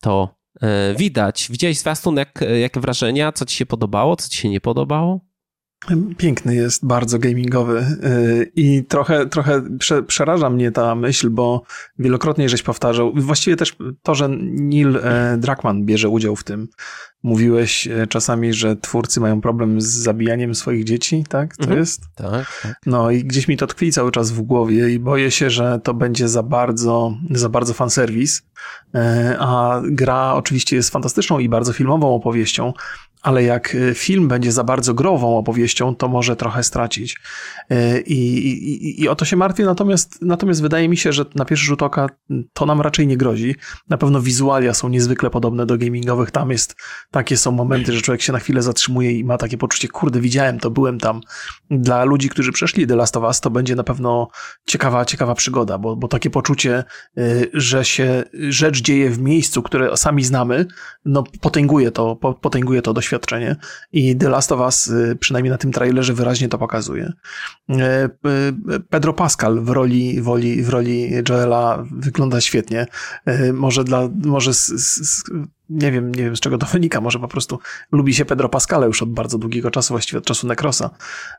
[0.00, 1.48] to e, widać.
[1.50, 3.32] Widziałeś zwiastun, jak, jakie wrażenia?
[3.32, 5.31] Co Ci się podobało, co Ci się nie podobało?
[6.16, 9.62] Piękny jest, bardzo gamingowy y, i trochę, trochę
[10.06, 11.62] przeraża mnie ta myśl, bo
[11.98, 16.68] wielokrotnie żeś powtarzał, właściwie też to, że Neil e, Druckmann bierze udział w tym.
[17.22, 21.56] Mówiłeś e, czasami, że twórcy mają problem z zabijaniem swoich dzieci, tak?
[21.56, 21.80] To mhm.
[21.80, 22.00] jest?
[22.14, 22.74] Tak, tak.
[22.86, 25.94] No i gdzieś mi to tkwi cały czas w głowie i boję się, że to
[25.94, 28.42] będzie za bardzo, za bardzo fanserwis.
[28.94, 32.72] E, a gra oczywiście jest fantastyczną i bardzo filmową opowieścią,
[33.22, 37.20] ale jak y, film będzie za bardzo grową opowieścią, to może trochę stracić.
[37.72, 41.44] Y, I, i, i o to się martwię, natomiast, natomiast wydaje mi się, że na
[41.44, 42.08] pierwszy rzut oka
[42.52, 43.56] to nam raczej nie grozi.
[43.88, 46.30] Na pewno wizualia są niezwykle podobne do gamingowych.
[46.30, 46.76] Tam jest,
[47.10, 50.60] takie są momenty, że człowiek się na chwilę zatrzymuje i ma takie poczucie, kurde, widziałem
[50.60, 51.20] to, byłem tam.
[51.70, 54.28] Dla ludzi, którzy przeszli The Last of Us, to będzie na pewno
[54.66, 56.84] ciekawa, ciekawa przygoda, bo, bo takie poczucie,
[57.18, 60.66] y, że się rzecz dzieje w miejscu, które sami znamy,
[61.04, 63.56] no potęguje to, potęguje to doświadczenie doświadczenie
[63.92, 67.12] i The Last of Us y, przynajmniej na tym trailerze wyraźnie to pokazuje.
[67.70, 67.74] Y,
[68.74, 72.86] y, Pedro Pascal w roli, w roli, w roli Joela wygląda świetnie.
[73.52, 75.24] Może dla, może z, z,
[75.68, 77.58] nie wiem, nie wiem z czego to wynika, może po prostu
[77.92, 80.90] lubi się Pedro Pascala już od bardzo długiego czasu, właściwie od czasu Nekrosa.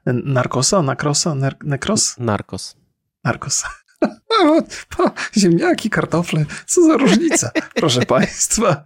[0.05, 0.81] Narkosa?
[0.81, 1.35] Nakrosa?
[1.63, 2.17] Nekros?
[2.19, 2.75] Narkos.
[3.23, 3.63] Narkos.
[5.37, 8.83] Ziemniaki, kartofle, co za różnica, proszę państwa.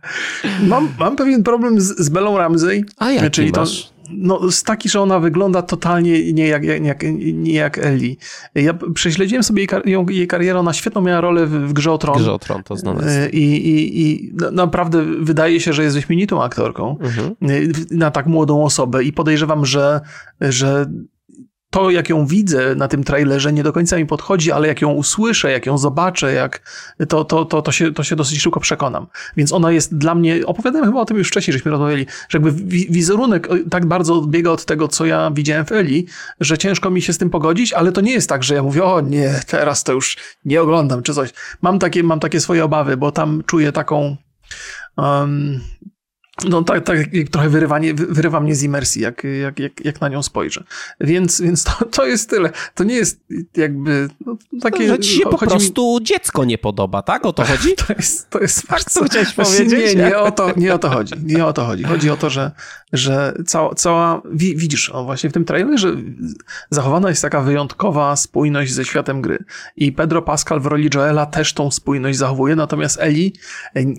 [0.64, 2.86] Mam, mam pewien problem z, z Belą Ramsey.
[2.98, 3.66] A jak czyli to,
[4.10, 8.16] no, z taki, że ona wygląda totalnie nie jak, nie jak, nie jak Ellie.
[8.56, 11.98] Ja prześledziłem sobie jej, ją, jej karierę, ona świetną miała rolę w, w Grze o
[11.98, 12.18] Tron.
[12.18, 13.30] Grze o Tron, to znane.
[13.30, 17.36] I, i, i naprawdę wydaje się, że jest wyśmienitą aktorką mhm.
[17.92, 20.02] na tak młodą osobę i podejrzewam, że,
[20.42, 20.86] że
[21.70, 24.92] to, jak ją widzę na tym trailerze, nie do końca mi podchodzi, ale jak ją
[24.92, 26.62] usłyszę, jak ją zobaczę, jak,
[27.10, 29.08] to, to, to, to, się, to się dosyć szybko przekonam.
[29.38, 32.52] Więc ona jest dla mnie, opowiadałem chyba o tym już wcześniej, żeśmy rozmawiali, że jakby
[32.90, 36.08] wizerunek tak bardzo odbiega od tego, co ja widziałem w Eli,
[36.40, 38.84] że ciężko mi się z tym pogodzić, ale to nie jest tak, że ja mówię,
[38.84, 41.30] o nie, teraz to już nie oglądam, czy coś.
[41.62, 44.18] Mam takie, mam takie swoje obawy, bo tam czuję taką,
[44.98, 45.60] um,
[46.46, 46.98] no tak, tak
[47.32, 50.64] trochę wyrywanie, wyrywa mnie z imersji, jak, jak, jak, jak na nią spojrzę.
[51.02, 52.50] Więc, więc to, to jest tyle.
[52.76, 53.22] To nie jest
[53.58, 54.88] jakby no, takie...
[54.88, 56.06] Że ci się po prostu mi...
[56.06, 57.26] dziecko nie podoba, tak?
[57.26, 57.76] O to chodzi?
[57.76, 59.96] To jest, to jest tak, co chciałeś powiedzieć?
[59.96, 61.14] Nie, nie o, to, nie o to chodzi.
[61.24, 61.84] Nie o to chodzi.
[61.84, 62.52] Chodzi o to, że,
[62.94, 65.96] że cała, cała widzisz, o właśnie w tym trailerze
[66.70, 69.38] zachowana jest taka wyjątkowa spójność ze światem gry.
[69.76, 73.34] I Pedro Pascal w roli Joela też tą spójność zachowuje, natomiast Eli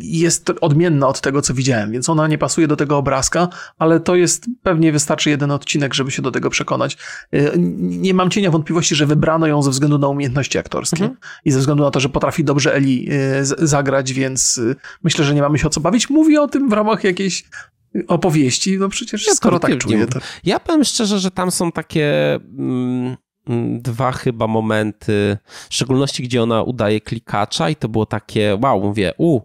[0.01, 4.17] jest odmienna od tego, co widziałem, więc ona nie pasuje do tego obrazka, ale to
[4.17, 6.97] jest pewnie wystarczy jeden odcinek, żeby się do tego przekonać.
[7.35, 11.17] Y, nie mam cienia wątpliwości, że wybrano ją ze względu na umiejętności aktorskie mhm.
[11.45, 15.35] i ze względu na to, że potrafi dobrze Eli y, zagrać, więc y, myślę, że
[15.35, 16.11] nie mamy się o co bawić.
[16.11, 17.45] Mówię o tym w ramach jakiejś
[18.09, 20.07] opowieści, no przecież ja skoro tak czuję.
[20.07, 20.19] To...
[20.45, 23.17] Ja powiem szczerze, że tam są takie mm,
[23.49, 25.39] mm, dwa chyba momenty,
[25.69, 29.41] w szczególności gdzie ona udaje klikacza i to było takie, wow, mówię, u,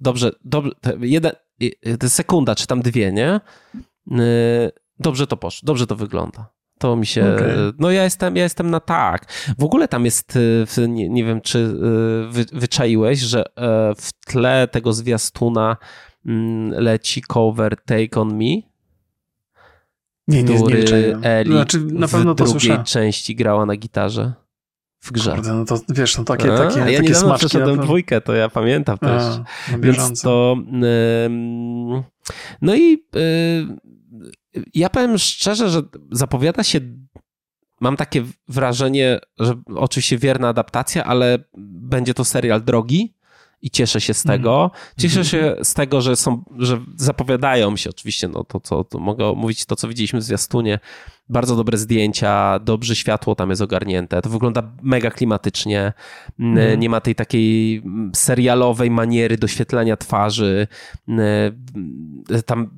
[0.00, 1.32] dobrze, dobrze, jeden,
[2.08, 3.40] sekunda, czy tam dwie, nie?
[4.12, 6.50] Y, dobrze to poszło, dobrze to wygląda.
[6.78, 7.34] To mi się.
[7.34, 7.72] Okay.
[7.78, 9.32] No ja jestem, ja jestem na tak.
[9.58, 10.38] W ogóle tam jest,
[10.88, 11.74] nie, nie wiem, czy
[12.30, 13.44] wy, wyczaiłeś, że
[13.96, 15.76] w tle tego zwiastuna
[16.26, 18.68] mm, leci cover Take on Me.
[20.28, 20.78] Nie, nie, który
[21.20, 24.32] nie Eli znaczy, na pewno w drugiej części grała na gitarze
[25.00, 25.32] w grze.
[25.32, 27.82] Kurde, no to wiesz, no takie, A, takie, a ja takie niedawno przeszedłem na...
[27.82, 29.22] dwójkę, to ja pamiętam też.
[29.22, 30.56] A, no Więc to...
[32.62, 33.04] no i
[34.56, 36.80] y, ja powiem szczerze, że zapowiada się
[37.80, 43.17] mam takie wrażenie, że oczywiście wierna adaptacja, ale będzie to serial drogi
[43.62, 44.40] i cieszę się z mhm.
[44.40, 44.70] tego.
[44.98, 49.32] Cieszę się z tego, że są, że zapowiadają się oczywiście, no to, to, to mogę
[49.32, 50.78] mówić to, co widzieliśmy w zwiastunie.
[51.28, 54.22] Bardzo dobre zdjęcia, dobrze światło tam jest ogarnięte.
[54.22, 55.92] To wygląda mega klimatycznie.
[56.38, 56.80] Mm.
[56.80, 57.82] Nie ma tej takiej
[58.14, 60.66] serialowej maniery doświetlenia twarzy.
[62.46, 62.70] Tam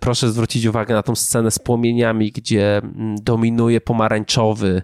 [0.00, 2.82] proszę zwrócić uwagę na tą scenę z płomieniami, gdzie
[3.22, 4.82] dominuje pomarańczowy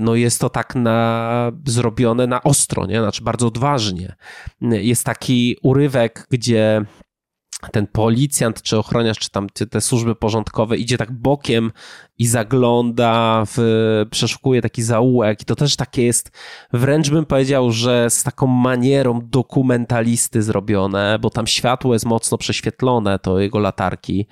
[0.00, 3.00] no jest to tak na, zrobione na ostro, nie?
[3.00, 4.16] znaczy bardzo odważnie.
[4.60, 6.84] Jest taki urywek, gdzie
[7.72, 11.72] ten policjant, czy ochroniarz, czy tam te służby porządkowe idzie tak bokiem
[12.18, 13.58] i zagląda, w,
[14.10, 16.30] przeszukuje taki zaułek i to też takie jest,
[16.72, 23.18] wręcz bym powiedział, że z taką manierą dokumentalisty zrobione, bo tam światło jest mocno prześwietlone,
[23.18, 24.26] to jego latarki.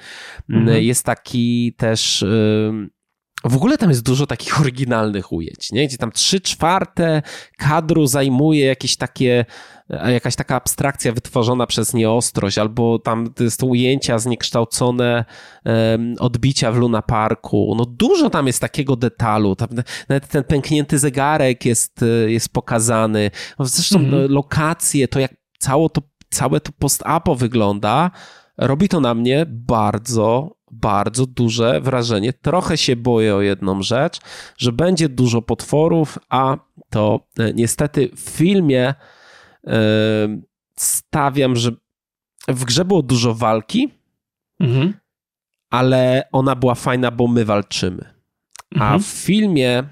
[0.50, 0.82] Mhm.
[0.82, 2.24] Jest taki też
[3.48, 5.86] w ogóle tam jest dużo takich oryginalnych ujęć, nie?
[5.86, 7.22] gdzie tam trzy czwarte
[7.56, 9.44] kadru zajmuje jakieś takie,
[9.90, 15.24] e, jakaś taka abstrakcja wytworzona przez nieostrość, albo tam to ujęcia zniekształcone
[15.64, 17.74] um, odbicia w Luna Parku.
[17.78, 19.56] No dużo tam jest takiego detalu.
[19.56, 19.68] Tam
[20.08, 23.30] nawet ten pęknięty zegarek jest, e, jest pokazany.
[23.60, 24.30] Zresztą mm -hmm.
[24.30, 28.10] lokacje, to jak cało to, całe to post-apo wygląda,
[28.58, 32.32] robi to na mnie bardzo bardzo duże wrażenie.
[32.32, 34.18] Trochę się boję o jedną rzecz,
[34.58, 36.56] że będzie dużo potworów, a
[36.90, 38.94] to e, niestety w filmie
[39.66, 39.74] e,
[40.76, 41.70] stawiam, że
[42.48, 43.90] w grze było dużo walki,
[44.60, 44.94] mhm.
[45.70, 48.14] ale ona była fajna, bo my walczymy.
[48.72, 48.92] Mhm.
[48.92, 49.84] A w filmie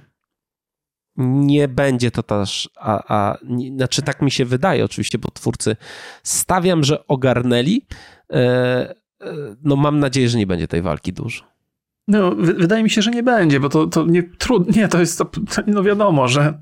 [1.17, 3.39] nie będzie to też, a, a,
[3.77, 5.77] znaczy tak mi się wydaje oczywiście, bo twórcy
[6.23, 7.87] stawiam, że ogarnęli,
[8.33, 8.95] e,
[9.63, 11.45] no mam nadzieję, że nie będzie tej walki dużo.
[12.09, 15.19] No, wydaje mi się, że nie będzie, bo to, to nie trudno, nie, to jest,
[15.19, 15.31] to,
[15.67, 16.59] no wiadomo, że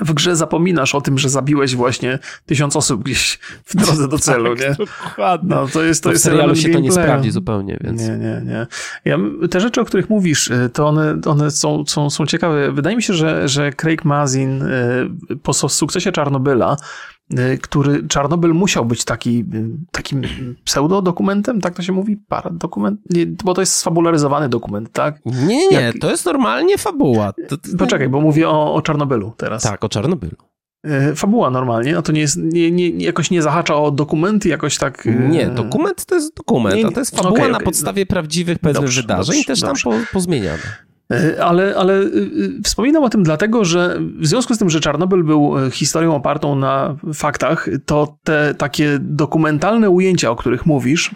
[0.00, 4.56] w grze zapominasz o tym, że zabiłeś właśnie tysiąc osób gdzieś w drodze do celu,
[4.56, 4.86] tak, nie?
[4.86, 5.48] Dokładnie.
[5.48, 8.02] No, to jest, to, to jest w serialu się to nie sprawdzi zupełnie, więc...
[8.02, 8.66] Nie, nie, nie.
[9.04, 9.18] Ja,
[9.50, 12.72] te rzeczy, o których mówisz, y, to one, one są, są, są ciekawe.
[12.72, 16.76] Wydaje mi się, że, że Craig Mazin y, po sukcesie Czarnobyla
[17.62, 20.22] który Czarnobyl musiał być taki, y, takim
[20.64, 22.16] pseudodokumentem, tak to się mówi?
[22.16, 23.00] Paradokument?
[23.10, 25.20] Nie, bo to jest sfabularyzowany dokument, tak?
[25.24, 25.98] Nie, nie, Jak...
[25.98, 27.32] to jest normalnie fabuła.
[27.48, 27.56] To.
[27.78, 29.62] Poczekaj, bo mówię o, o Czarnobylu teraz.
[29.62, 30.36] Tak, o Czarnobylu.
[30.86, 34.78] Y, fabuła normalnie, a to nie jest, nie, nie, jakoś nie zahacza o dokumenty, jakoś
[34.78, 35.08] tak...
[35.28, 37.52] Nie, dokument to jest dokument, a to jest fabuła okay, okay.
[37.52, 39.84] na podstawie prawdziwych, dobrze, wydarzeń, dobrze, też dobrze.
[39.84, 40.86] tam po, pozmieniane.
[41.12, 44.80] E, ale, ale y, y, wspominam o tym dlatego, że w związku z tym, że
[44.80, 51.10] Czarnobyl był e, historią opartą na faktach, to te takie dokumentalne ujęcia, o których mówisz,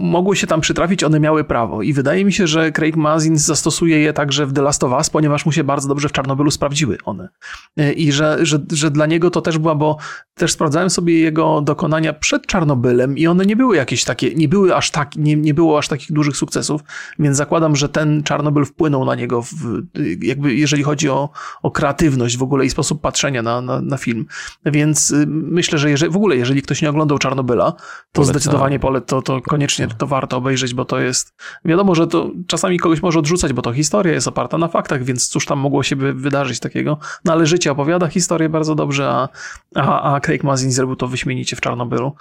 [0.00, 1.82] mogły się tam przytrafić, one miały prawo.
[1.82, 5.10] I wydaje mi się, że Craig Mazin zastosuje je także w The Last of Us,
[5.10, 7.28] ponieważ mu się bardzo dobrze w Czarnobylu sprawdziły one.
[7.76, 9.96] E, I że, że, że dla niego to też była, bo
[10.34, 14.76] też sprawdzałem sobie jego dokonania przed Czarnobylem i one nie były jakieś takie, nie były
[14.76, 16.80] aż tak, nie, nie było aż takich dużych sukcesów,
[17.18, 19.82] więc zakładam, że ten Czarnobyl wpłynął na niego w,
[20.20, 21.28] jakby jeżeli chodzi o,
[21.62, 24.26] o kreatywność w ogóle i sposób patrzenia na, na, na film.
[24.66, 27.78] Więc y, myślę, że jeżeli, w ogóle jeżeli ktoś nie oglądał Czarnobyla, to
[28.12, 28.34] Polecam.
[28.34, 32.78] zdecydowanie pole, to, to koniecznie to warto obejrzeć, bo to jest, wiadomo, że to czasami
[32.78, 35.96] kogoś może odrzucać, bo to historia jest oparta na faktach, więc cóż tam mogło się
[35.96, 39.28] wydarzyć takiego, no ale życie opowiada historię bardzo dobrze, a,
[39.74, 42.12] a, a Craig Mazin zrobił to wyśmienicie w Czarnobylu.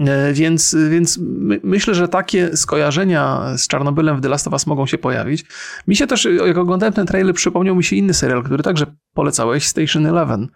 [0.00, 4.66] E, więc, więc my, myślę, że takie skojarzenia z Czarnobylem w The Last of Us
[4.66, 5.44] mogą się pojawić.
[5.86, 9.66] Mi się też, jak oglądałem ten trailer, przypomniał mi się inny serial, który także polecałeś,
[9.66, 10.48] Station Eleven,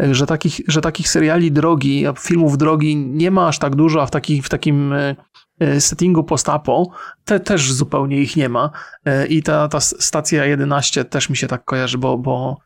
[0.00, 4.06] e, że takich, że takich seriali drogi, filmów drogi nie ma aż tak dużo, a
[4.06, 5.16] w, taki, w takim e,
[5.80, 6.90] settingu post-apo
[7.24, 8.70] te, też zupełnie ich nie ma.
[9.28, 12.56] I ta, ta stacja 11 też mi się tak kojarzy, bo, bo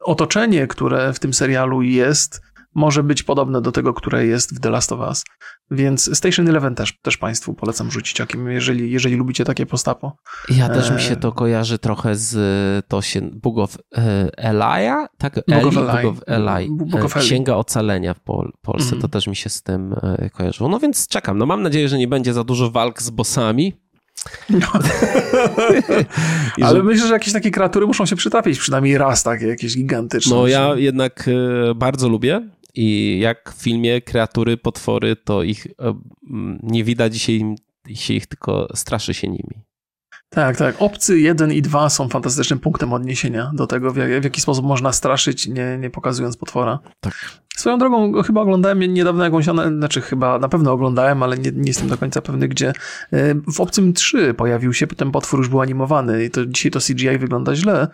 [0.00, 2.40] otoczenie, które w tym serialu jest,
[2.74, 5.24] może być podobne do tego, które jest w The Last of Us.
[5.70, 10.16] Więc Station Eleven też, też Państwu polecam rzucić okiem, jeżeli, jeżeli lubicie takie postapo.
[10.48, 15.06] Ja też mi się e, to kojarzy trochę z to się Book of e, Elia,
[15.18, 15.34] tak?
[15.34, 16.06] Book of Eli.
[16.06, 16.68] Of Eli.
[16.70, 17.26] Book of Eli.
[17.26, 19.02] Księga Ocalenia w Pol Polsce, mm.
[19.02, 20.68] to też mi się z tym e, kojarzyło.
[20.68, 23.72] No więc czekam, no mam nadzieję, że nie będzie za dużo walk z bossami,
[24.50, 24.66] No.
[26.66, 26.82] Ale że...
[26.82, 30.36] myślę, że jakieś takie kreatury muszą się przytrafić, przynajmniej raz takie, jakieś gigantyczne.
[30.36, 32.40] No ja jednak e, bardzo lubię
[32.74, 35.94] i jak w filmie kreatury, potwory, to ich e,
[36.62, 37.54] nie widać dzisiaj
[37.94, 39.64] się ich tylko straszy się nimi.
[40.28, 40.74] Tak, tak.
[40.78, 44.64] Obcy 1 i 2 są fantastycznym punktem odniesienia do tego, w, jak, w jaki sposób
[44.64, 46.78] można straszyć, nie, nie pokazując potwora.
[47.00, 47.41] Tak.
[47.56, 49.44] Swoją drogą chyba oglądałem niedawno jakąś,
[49.78, 52.72] znaczy chyba na pewno oglądałem, ale nie, nie jestem do końca pewny gdzie.
[53.12, 56.78] E, w Obcym 3 pojawił się, ten potwór już był animowany i to dzisiaj to
[56.80, 57.88] CGI wygląda źle,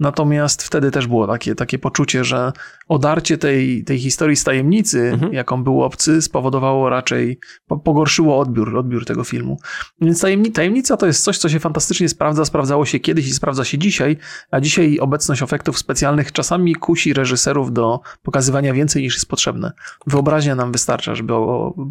[0.00, 2.52] natomiast wtedy też było takie, takie poczucie, że
[2.88, 5.32] odarcie tej, tej historii z tajemnicy, mhm.
[5.32, 7.38] jaką był Obcy, spowodowało raczej,
[7.84, 9.58] pogorszyło odbiór, odbiór tego filmu.
[10.00, 13.78] Więc tajemnica to jest coś, co się fantastycznie sprawdza, sprawdzało się kiedyś i sprawdza się
[13.78, 14.16] dzisiaj,
[14.50, 19.72] a dzisiaj obecność efektów specjalnych czasami kusi reżyserów do pokazywania więcej niż jest potrzebne.
[20.06, 21.32] Wyobraźnia nam wystarcza, żeby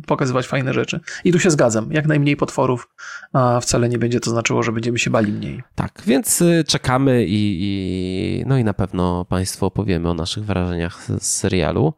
[0.07, 0.99] pokazywać fajne rzeczy.
[1.23, 1.91] I tu się zgadzam.
[1.91, 2.89] Jak najmniej potworów,
[3.33, 5.63] a wcale nie będzie to znaczyło, że będziemy się bali mniej.
[5.75, 11.03] Tak, więc y, czekamy i, i no i na pewno Państwu opowiemy o naszych wrażeniach
[11.03, 11.93] z serialu.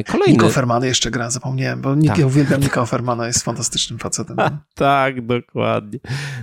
[0.00, 0.32] Y, kolejny...
[0.32, 2.18] Nico Fermana jeszcze gra, zapomniałem, bo tak.
[2.18, 4.36] ja uwielbiam Nico Fermana, jest fantastycznym facetem.
[4.74, 5.98] tak, dokładnie.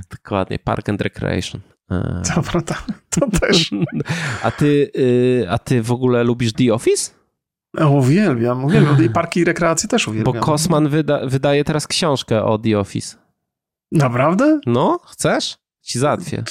[0.09, 0.59] Dokładnie.
[0.59, 1.61] Park and Recreation.
[2.35, 2.75] Dobra, to,
[3.09, 3.71] to też.
[4.43, 7.11] A ty, y, a ty w ogóle lubisz The Office?
[7.89, 9.03] Uwielbiam, uwielbiam.
[9.03, 10.33] I parki rekreacji też uwielbiam.
[10.33, 13.17] Bo Kosman wyda, wydaje teraz książkę o The Office.
[13.91, 14.59] Naprawdę?
[14.65, 15.57] No, chcesz?
[15.81, 16.43] Ci załatwię.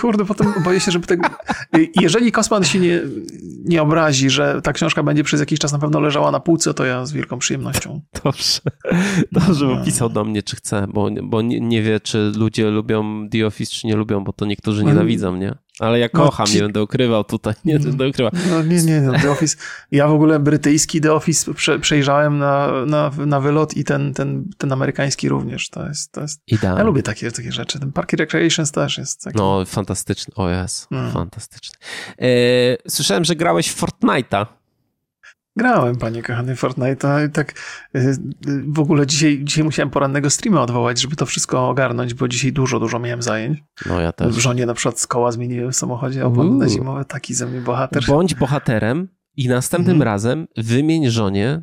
[0.00, 1.28] Kurde, potem boję się, żeby tego...
[2.00, 3.00] Jeżeli Kosman się nie,
[3.64, 6.84] nie obrazi, że ta książka będzie przez jakiś czas na pewno leżała na półce, to
[6.84, 8.00] ja z wielką przyjemnością.
[8.24, 8.60] Dobrze.
[9.32, 13.28] Dobrze, bo pisał do mnie, czy chce, bo, bo nie, nie wie, czy ludzie lubią
[13.28, 15.54] The Office, czy nie lubią, bo to niektórzy nienawidzą, nie?
[15.78, 16.56] Ale ja no, kocham, no, ci...
[16.56, 18.32] nie będę ukrywał tutaj, nie będę ukrywał.
[18.50, 19.56] No nie, nie, no, The Office.
[19.90, 24.50] Ja w ogóle brytyjski The Office prze, przejrzałem na, na, na wylot i ten, ten,
[24.58, 25.70] ten amerykański również.
[25.70, 26.42] To jest, to jest...
[26.62, 27.80] Ja lubię takie, takie rzeczy.
[27.80, 29.38] Ten Park Recreations też jest taki...
[29.38, 30.34] No, fantastyczny.
[30.36, 31.12] O jest, hmm.
[31.12, 31.78] fantastyczny.
[32.18, 32.28] E,
[32.90, 34.46] słyszałem, że grałeś w Fortnite'a.
[35.58, 37.52] Grałem, panie kochany, Fortnite, i tak
[37.96, 42.28] y, y, w ogóle dzisiaj, dzisiaj musiałem porannego streama odwołać, żeby to wszystko ogarnąć, bo
[42.28, 43.58] dzisiaj dużo, dużo miałem zajęć.
[43.86, 44.36] No ja też.
[44.36, 47.60] W żonie na przykład z koła zmieniłem w samochodzie opony na zimowe, taki ze mnie
[47.60, 48.02] bohater.
[48.06, 50.02] Bądź bohaterem i następnym mhm.
[50.02, 51.62] razem wymień żonie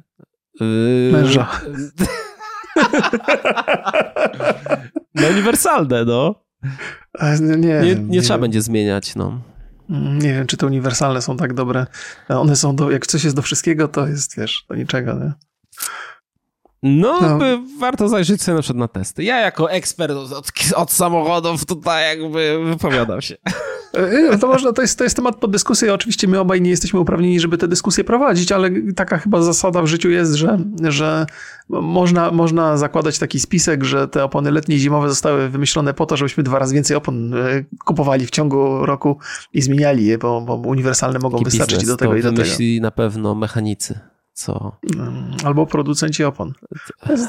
[0.60, 1.10] yy...
[1.12, 1.48] męża.
[5.16, 6.36] no uniwersalne, no.
[7.42, 9.42] Nie, nie, nie, nie trzeba będzie zmieniać, no.
[9.90, 11.86] Mm, nie wiem, czy te uniwersalne są tak dobre.
[12.30, 15.34] One są do, jak coś jest do wszystkiego, to jest, wiesz, do niczego, nie?
[16.84, 17.40] No, no.
[17.80, 19.24] warto zajrzeć sobie na przykład na testy.
[19.24, 23.36] Ja jako ekspert od, od samochodów tutaj jakby wypowiadam się.
[23.94, 25.94] E, to, można, to, jest, to jest temat pod dyskusję.
[25.94, 29.88] Oczywiście my obaj nie jesteśmy uprawnieni, żeby tę dyskusję prowadzić, ale taka chyba zasada w
[29.88, 31.26] życiu jest, że, że
[31.70, 36.18] można, można zakładać taki spisek, że te opony letnie i zimowe zostały wymyślone po to,
[36.18, 37.38] żebyśmy dwa razy więcej opon e,
[37.86, 39.18] kupowali w ciągu roku
[39.54, 42.50] i zmieniali je, bo, bo uniwersalne mogą taki wystarczyć do tego i do tego.
[42.82, 44.00] na pewno mechanicy
[44.36, 44.78] co.
[44.96, 46.54] Mm, albo producenci opon.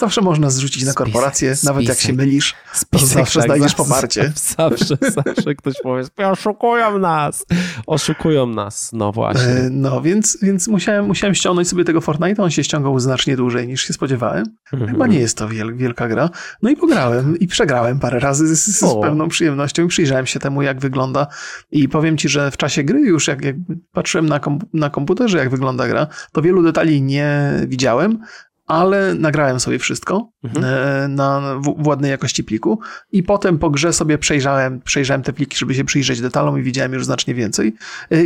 [0.01, 4.33] Zawsze można zrzucić na korporację, spisek, nawet jak się mylisz, spisek, zawsze tak, znajdziesz poparcie.
[4.59, 7.47] Zawsze, zawsze ktoś powie, oszukują nas,
[7.87, 9.43] oszukują nas, no właśnie.
[9.43, 13.67] E, no, więc, więc musiałem, musiałem ściągnąć sobie tego Fortnite, on się ściągał znacznie dłużej
[13.69, 14.45] niż się spodziewałem.
[14.73, 14.91] Mhm.
[14.91, 16.31] Chyba nie jest to wiel, wielka gra.
[16.63, 20.63] No i pograłem i przegrałem parę razy z, z pewną przyjemnością i przyjrzałem się temu,
[20.63, 21.27] jak wygląda
[21.71, 23.57] i powiem ci, że w czasie gry już jak, jak
[23.93, 28.19] patrzyłem na, kom, na komputerze, jak wygląda gra, to wielu detali nie widziałem,
[28.67, 30.65] ale nagrałem sobie wszystko mhm.
[30.65, 32.81] E, na w ładnej jakości pliku
[33.13, 36.93] i potem po grze sobie przejrzałem, przejrzałem te pliki, żeby się przyjrzeć detalom i widziałem
[36.93, 37.75] już znacznie więcej.
[38.13, 38.17] E,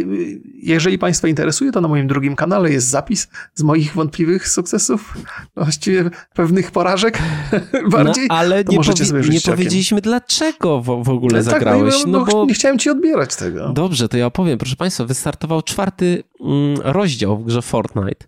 [0.54, 5.18] jeżeli Państwa interesuje, to na moim drugim kanale jest zapis z moich wątpliwych sukcesów,
[5.56, 7.18] właściwie pewnych porażek
[7.92, 8.26] bardziej.
[8.28, 11.94] No, ale nie, powi nie powiedzieliśmy dlaczego w, w ogóle tak, zagrałeś.
[12.06, 12.44] No, no, bo...
[12.44, 13.68] Nie chciałem Ci odbierać tego.
[13.68, 14.58] Dobrze, to ja opowiem.
[14.58, 18.26] Proszę Państwa, wystartował czwarty mm, rozdział w grze Fortnite.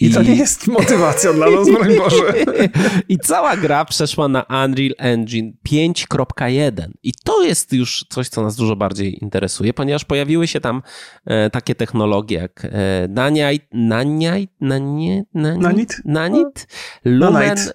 [0.00, 2.34] I, I to nie jest motywacja dla nas, broń Boże.
[3.08, 6.88] I cała gra przeszła na Unreal Engine 5.1.
[7.02, 10.82] I to jest już coś, co nas dużo bardziej interesuje, ponieważ pojawiły się tam
[11.24, 16.60] e, takie technologie jak e, Nanite, Nanite, Nanite, Nanite, Nanite
[17.04, 17.72] Lumen, e,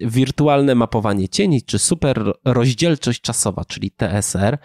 [0.00, 4.58] wirtualne mapowanie cieni, czy super rozdzielczość czasowa, czyli TSR.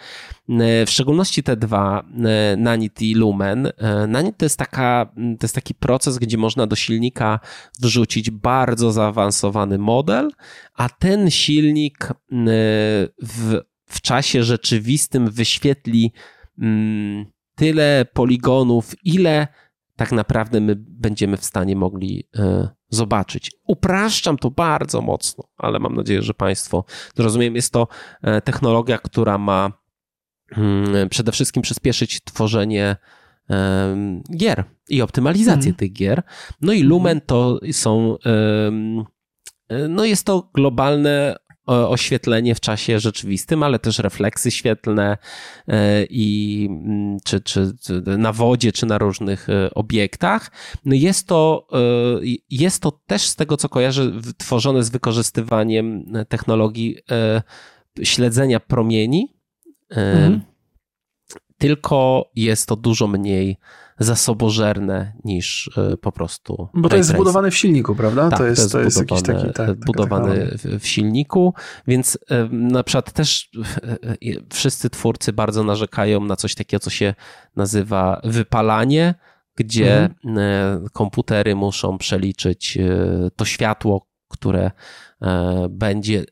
[0.49, 3.71] E, w szczególności te dwa, e, Nanit i Lumen.
[3.77, 7.39] E, Nanit to jest, taka, to jest taki proces, gdzie można do silnika
[7.81, 10.31] wrzucić bardzo zaawansowany model,
[10.75, 12.09] a ten silnik
[13.21, 16.13] w, w czasie rzeczywistym wyświetli
[17.56, 19.47] tyle poligonów, ile
[19.95, 22.29] tak naprawdę my będziemy w stanie mogli
[22.89, 23.52] zobaczyć.
[23.67, 26.85] Upraszczam to bardzo mocno, ale mam nadzieję, że Państwo
[27.15, 27.54] zrozumieją.
[27.54, 27.87] Jest to
[28.43, 29.71] technologia, która ma
[31.10, 32.95] przede wszystkim przyspieszyć tworzenie
[34.37, 35.75] gier i optymalizację mm.
[35.75, 36.23] tych gier.
[36.62, 38.17] No i Lumen to są,
[39.89, 41.35] no jest to globalne
[41.69, 45.17] oświetlenie w czasie rzeczywistym, ale też refleksy świetlne
[45.67, 47.73] e, i mm, czy, czy,
[48.17, 50.52] na wodzie, czy na różnych e, obiektach.
[50.85, 51.77] No jest to, e,
[52.50, 56.97] jest to też z tego, co kojarzę, tworzone z wykorzystywaniem technologii
[58.04, 59.38] śledzenia promieni.
[59.90, 60.42] Mhm
[61.60, 63.58] tylko jest to dużo mniej
[64.00, 66.67] zasobożerne niż e, po prostu.
[66.73, 68.29] Bo to jest zbudowane w silniku, prawda?
[68.29, 69.54] Tak, to jest, to jest, to jest jakiś taki.
[69.54, 71.54] Tak, budowany w silniku,
[71.87, 73.50] więc e, na przykład też
[73.83, 73.98] e,
[74.54, 77.13] wszyscy twórcy bardzo narzekają na coś takiego, co się
[77.56, 79.15] nazywa wypalanie,
[79.56, 80.90] gdzie mhm.
[80.94, 82.77] komputery muszą przeliczyć
[83.35, 84.71] to światło, które
[85.69, 86.25] będzie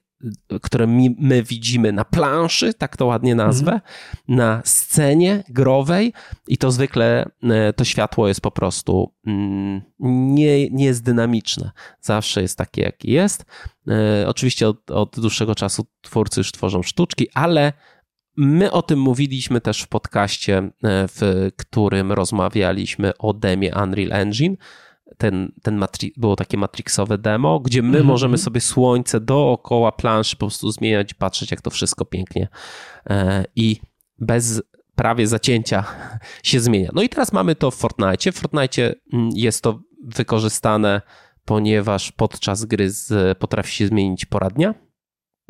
[0.61, 0.88] które
[1.20, 3.84] my widzimy na planszy, tak to ładnie nazwę, mhm.
[4.28, 6.13] na scenie growej
[6.47, 11.72] i to zwykle e, to światło jest po prostu mm, nie, nie jest dynamiczne.
[12.01, 13.45] Zawsze jest takie, jakie jest.
[13.88, 17.74] E, oczywiście od, od dłuższego czasu twórcy już tworzą sztuczki, ale
[18.39, 24.55] My o tym mówiliśmy też w podcaście, e, w którym rozmawialiśmy o demie Unreal Engine
[25.18, 28.05] ten, ten matri- było takie matrixowe demo, gdzie my mm-hmm.
[28.05, 32.47] możemy sobie słońce dookoła planszy po prostu zmieniać, patrzeć jak to wszystko pięknie
[33.09, 33.80] e, i
[34.20, 34.61] bez
[34.95, 35.84] prawie zacięcia
[36.43, 36.89] się zmienia.
[36.93, 38.32] No i teraz mamy to w Fortnite.
[38.32, 41.01] W Fortnite mm, jest to wykorzystane,
[41.45, 44.74] ponieważ podczas gry z, potrafi się zmienić poradnia.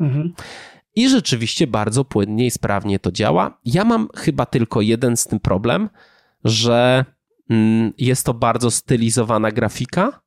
[0.00, 0.30] Mm-hmm.
[0.94, 3.58] I rzeczywiście bardzo płynnie i sprawnie to działa.
[3.64, 5.88] Ja mam chyba tylko jeden z tym problem,
[6.44, 7.04] że
[7.98, 10.20] jest to bardzo stylizowana grafika.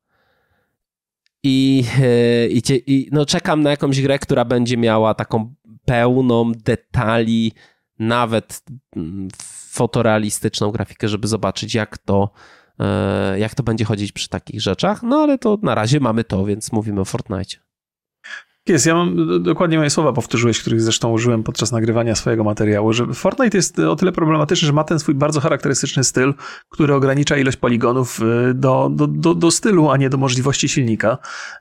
[1.44, 5.54] I, e, i, i, no czekam na jakąś grę, która będzie miała taką
[5.86, 7.52] pełną detali,
[8.00, 8.64] nawet
[8.96, 9.28] mm,
[9.72, 12.32] fotorealistyczną grafikę, żeby zobaczyć, jak to,
[12.80, 15.04] e, jak to będzie chodzić przy takich rzeczach.
[15.04, 17.71] No ale to na razie mamy to, więc mówimy o Fortnite.
[18.68, 23.08] Jest, ja mam dokładnie moje słowa powtórzyłeś, których zresztą użyłem podczas nagrywania swojego materiału, że
[23.14, 26.34] Fortnite jest o tyle problematyczny, że ma ten swój bardzo charakterystyczny styl,
[26.70, 31.18] który ogranicza ilość poligonów y, do, do, do, do stylu, a nie do możliwości silnika.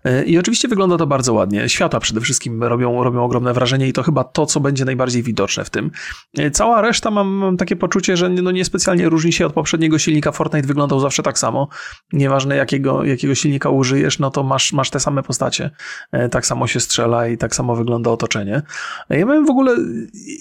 [0.07, 1.68] Y, I oczywiście wygląda to bardzo ładnie.
[1.68, 5.64] Światła przede wszystkim robią, robią ogromne wrażenie i to chyba to, co będzie najbardziej widoczne
[5.64, 5.90] w tym.
[6.53, 10.32] Cała reszta mam, mam takie poczucie, że no niespecjalnie różni się od poprzedniego silnika.
[10.32, 11.68] Fortnite wyglądał zawsze tak samo.
[12.12, 15.70] Nieważne jakiego, jakiego silnika użyjesz, no to masz, masz te same postacie.
[16.30, 18.62] Tak samo się strzela i tak samo wygląda otoczenie.
[19.09, 19.76] Ja miałem w ogóle,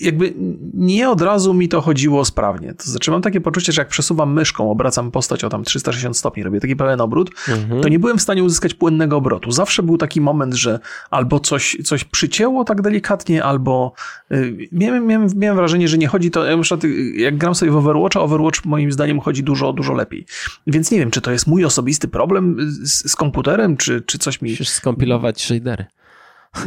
[0.01, 0.33] jakby
[0.73, 2.73] nie od razu mi to chodziło sprawnie.
[2.73, 6.43] To znaczy mam takie poczucie, że jak przesuwam myszką, obracam postać o tam 360 stopni,
[6.43, 7.81] robię taki pełen obrót, mhm.
[7.81, 9.51] to nie byłem w stanie uzyskać płynnego obrotu.
[9.51, 10.79] Zawsze był taki moment, że
[11.09, 13.93] albo coś, coś przycięło tak delikatnie, albo
[14.29, 16.83] yy, miałem, miałem, miałem wrażenie, że nie chodzi to, na przykład
[17.15, 20.25] jak gram sobie w Overwatcha, Overwatch moim zdaniem chodzi dużo, dużo lepiej.
[20.67, 24.41] Więc nie wiem, czy to jest mój osobisty problem z, z komputerem, czy, czy coś
[24.41, 24.49] mi...
[24.49, 25.85] Musisz skompilować shadery.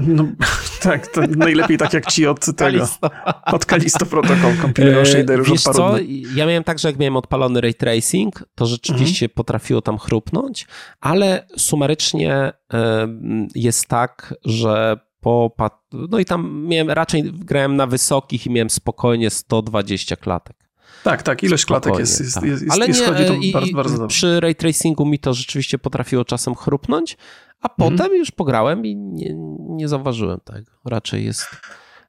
[0.06, 0.24] No,
[0.82, 3.10] tak, to najlepiej tak jak ci od tego, Kalisto.
[3.44, 5.94] od Kalisto protokół kompilują e, shaderów Wiesz od co,
[6.34, 9.34] ja miałem tak, że jak miałem odpalony ray tracing, to rzeczywiście mhm.
[9.34, 10.66] potrafiło tam chrupnąć,
[11.00, 13.08] ale sumarycznie e,
[13.54, 15.56] jest tak, że po,
[15.92, 20.56] no i tam miałem, raczej grałem na wysokich i miałem spokojnie 120 klatek.
[21.04, 22.44] Tak, tak, ilość Spokojnie, klatek jest, jest, tak.
[22.44, 24.16] jest, Ale jest, nie, to i, bardzo, bardzo dobrze.
[24.16, 27.16] Przy ray tracingu mi to rzeczywiście potrafiło czasem chrupnąć,
[27.62, 27.98] a mhm.
[27.98, 30.70] potem już pograłem i nie, nie zauważyłem tego.
[30.84, 31.46] Raczej jest,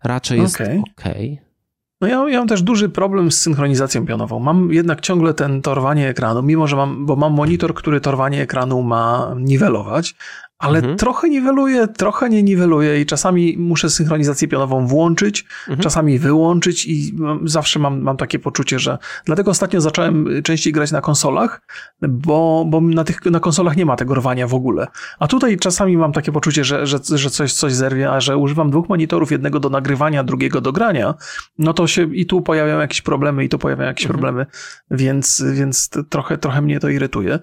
[0.04, 0.68] raczej jest ok.
[0.98, 1.38] okay.
[2.02, 4.40] No ja, ja mam też duży problem z synchronizacją pionową.
[4.40, 8.82] Mam jednak ciągle ten torwanie ekranu, mimo że mam, bo mam monitor, który torwanie ekranu
[8.82, 10.16] ma niwelować,
[10.64, 10.98] ale mhm.
[10.98, 15.80] trochę niweluje, trochę nie niweluje i czasami muszę synchronizację pionową włączyć, mhm.
[15.80, 21.02] czasami wyłączyć i zawsze mam, mam takie poczucie, że dlatego ostatnio zacząłem częściej grać na
[21.02, 21.62] konsolach,
[22.02, 24.88] bo, bo na tych na konsolach nie ma tego rwania w ogóle.
[25.20, 28.72] A tutaj czasami mam takie poczucie, że, że, że coś, coś zerwie, a że używam
[28.72, 31.14] dwóch monitorów, jednego do nagrywania, drugiego do grania,
[31.60, 34.20] no to się i tu pojawiają jakieś problemy, i tu pojawiają jakieś mhm.
[34.20, 34.46] problemy,
[34.92, 37.40] więc, więc trochę, trochę mnie to irytuje.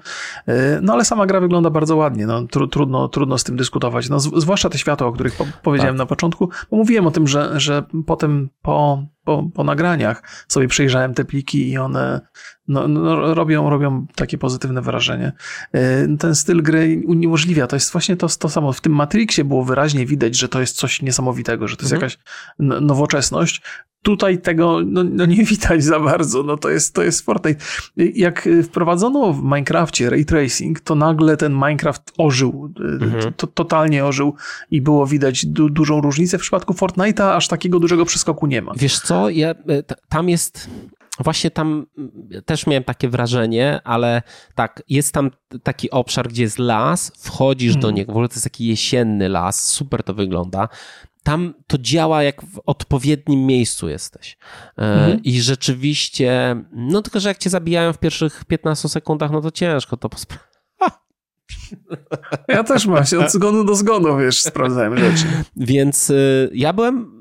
[0.47, 4.09] E, no ale sama gra wygląda bardzo ładnie, no tr trudno trudno z tym dyskutować.
[4.09, 5.99] No, zwłaszcza te światła, o których po powiedziałem tak.
[5.99, 11.15] na początku, bo mówiłem o tym, że, że potem po, po, po nagraniach sobie przejrzałem
[11.15, 12.21] te pliki i one
[12.69, 15.33] no, no, robią, robią takie pozytywne wrażenie.
[15.73, 17.67] E, ten styl gry uniemożliwia.
[17.67, 18.73] To jest właśnie to, to samo.
[18.73, 22.11] W tym Matrixie było wyraźnie widać, że to jest coś niesamowitego, że to jest mhm.
[22.11, 22.19] jakaś
[22.59, 23.63] nowoczesność.
[24.03, 27.65] Tutaj tego no, no, nie widać za bardzo, no to jest, to jest Fortnite.
[27.97, 32.73] Jak wprowadzono w Minecrafcie ray tracing, to nagle ten Minecraft ożył,
[33.03, 33.33] mhm.
[33.37, 34.35] to, totalnie ożył
[34.71, 36.39] i było widać du dużą różnicę.
[36.39, 38.73] W przypadku Fortnite'a aż takiego dużego przeskoku nie ma.
[38.77, 40.71] Wiesz co, ja, e, tam jest
[41.21, 41.87] Właśnie tam
[42.45, 44.23] też miałem takie wrażenie, ale
[44.55, 45.31] tak, jest tam
[45.63, 47.95] taki obszar, gdzie jest las, wchodzisz do mhm.
[47.95, 50.69] niego, w ogóle to jest taki jesienny las, super to wygląda.
[51.23, 54.37] Tam to działa jak w odpowiednim miejscu jesteś.
[54.79, 55.23] E, mhm.
[55.23, 59.97] I rzeczywiście, no tylko, że jak cię zabijają w pierwszych 15 sekundach, no to ciężko
[59.97, 60.51] to posprawdzić.
[62.49, 65.25] Ja też mam się od zgonu do zgonu, wiesz, sprawdzałem rzeczy.
[65.57, 67.21] Więc y, ja byłem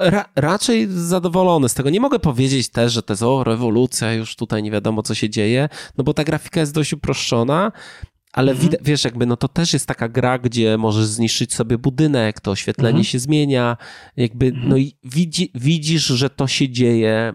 [0.00, 1.90] Ra raczej zadowolony z tego.
[1.90, 5.30] Nie mogę powiedzieć też, że to jest o, rewolucja, już tutaj nie wiadomo, co się
[5.30, 5.68] dzieje,
[5.98, 7.72] no bo ta grafika jest dość uproszczona,
[8.32, 8.70] ale mhm.
[8.82, 12.88] wiesz, jakby no to też jest taka gra, gdzie możesz zniszczyć sobie budynek, to oświetlenie
[12.88, 13.04] mhm.
[13.04, 13.76] się zmienia,
[14.16, 14.68] jakby mhm.
[14.68, 17.32] no i widzi, widzisz, że to się dzieje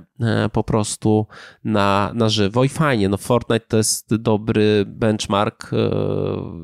[0.51, 1.28] po prostu
[1.63, 3.09] na, na żywo i fajnie.
[3.09, 5.78] No Fortnite to jest dobry benchmark e,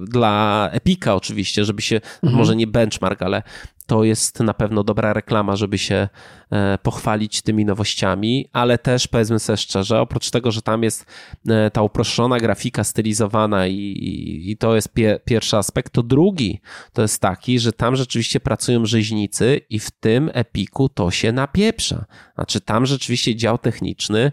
[0.05, 2.33] dla Epika oczywiście, żeby się, mhm.
[2.33, 3.43] może nie benchmark, ale
[3.91, 6.07] to jest na pewno dobra reklama, żeby się
[6.51, 11.05] e, pochwalić tymi nowościami, ale też powiedzmy sobie szczerze, oprócz tego, że tam jest
[11.47, 16.61] e, ta uproszczona grafika stylizowana i, i, i to jest pie, pierwszy aspekt, to drugi
[16.93, 22.05] to jest taki, że tam rzeczywiście pracują rzeźnicy i w tym epiku to się napieprza.
[22.35, 24.31] Znaczy tam rzeczywiście dział techniczny,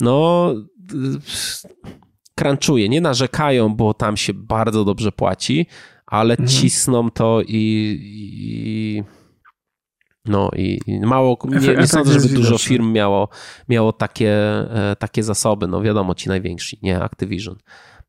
[0.00, 0.54] no
[2.34, 5.66] crunchuje, nie narzekają, bo tam się bardzo dobrze płaci,
[6.06, 6.48] ale mhm.
[6.48, 9.02] cisną to i, i
[10.24, 13.28] no i, mało, nie, nie sądzę, żeby dużo firm miało,
[13.68, 14.32] miało takie,
[14.90, 15.66] e, takie zasoby.
[15.66, 17.56] No wiadomo, ci najwięksi, nie Activision.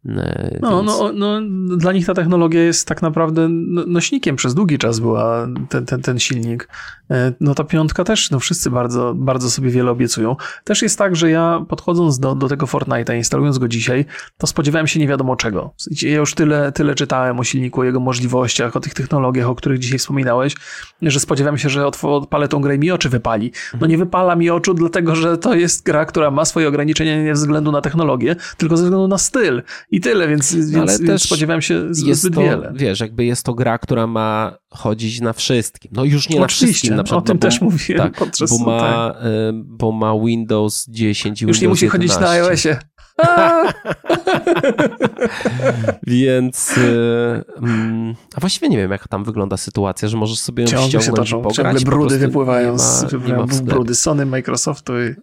[0.05, 1.41] E, no, no, no,
[1.77, 4.35] dla nich ta technologia jest tak naprawdę no, nośnikiem.
[4.35, 6.69] Przez długi czas była ten, ten, ten silnik.
[7.11, 10.35] E, no ta piątka też, no wszyscy bardzo, bardzo sobie wiele obiecują.
[10.63, 14.05] Też jest tak, że ja podchodząc do, do tego Fortnite'a, instalując go dzisiaj,
[14.37, 15.73] to spodziewałem się nie wiadomo czego.
[16.01, 19.79] Ja już tyle, tyle czytałem o silniku, o jego możliwościach, o tych technologiach, o których
[19.79, 20.55] dzisiaj wspominałeś,
[21.01, 23.51] że spodziewałem się, że odpalę tą grę i mi oczy wypali.
[23.81, 27.35] No nie wypala mi oczu, dlatego że to jest gra, która ma swoje ograniczenia nie
[27.35, 29.61] ze względu na technologię, tylko ze względu na styl
[29.91, 32.71] i tyle, więc, no, więc, ale więc spodziewałem się zbyt to, wiele.
[32.75, 35.91] Wiesz, jakby jest to gra, która ma chodzić na wszystkim.
[35.95, 36.95] No już nie Oczywiście, na wszystkim.
[36.95, 39.23] Na przykład, o tym no, bo, też mówiłem tak, podczas bo ma, tak.
[39.65, 42.15] bo ma Windows 10 i Już nie musi 11.
[42.15, 42.79] chodzić na iOSie.
[46.07, 50.69] Więc y, mm, a właściwie nie wiem, jak tam wygląda sytuacja, że możesz sobie ją
[50.69, 55.15] Ciągle ściągnąć się toczą, Ciągle brudy wypływają ma, z brudy Sony, Microsoftu i,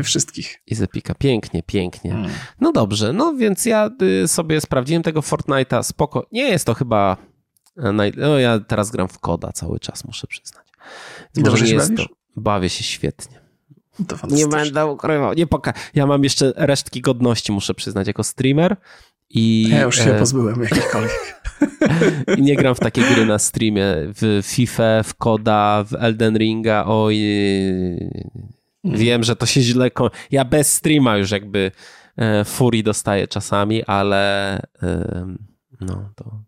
[0.00, 0.62] i, wszystkich.
[0.66, 1.14] I z Epika.
[1.14, 2.10] Pięknie, pięknie.
[2.10, 2.30] Hmm.
[2.60, 6.26] No dobrze, no więc ja y, sobie sprawdziłem tego Fortnite'a, spoko.
[6.32, 7.16] Nie jest to chyba
[7.76, 10.66] e, no ja teraz gram w koda cały czas, muszę przyznać.
[11.34, 12.08] Dobrze nie się bawisz?
[12.08, 13.45] To, bawię się świetnie
[14.30, 15.32] nie będę ukrywał.
[15.32, 18.76] Nie poka ja mam jeszcze resztki godności, muszę przyznać, jako streamer.
[19.30, 20.18] I, ja już się e...
[20.18, 21.42] pozbyłem jakichkolwiek.
[22.38, 23.84] Nie gram w takie gry na streamie.
[23.96, 26.84] W FIFA, w Koda, w Elden Ringa.
[26.86, 27.16] Oj.
[28.84, 28.98] Mm.
[28.98, 29.90] Wiem, że to się źle.
[30.30, 31.72] Ja bez streama już jakby
[32.16, 35.36] e, furii dostaję czasami, ale e,
[35.80, 36.42] no to.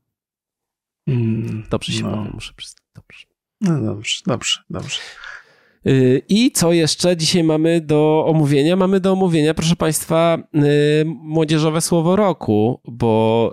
[1.06, 2.16] Mm, dobrze się no.
[2.16, 2.82] bawię, muszę przyznać.
[2.94, 3.26] Dobrze.
[3.60, 5.00] No dobrze, dobrze, dobrze.
[5.88, 8.76] Y, I co jeszcze dzisiaj mamy do omówienia?
[8.76, 13.52] Mamy do omówienia, proszę Państwa, y, młodzieżowe słowo roku, bo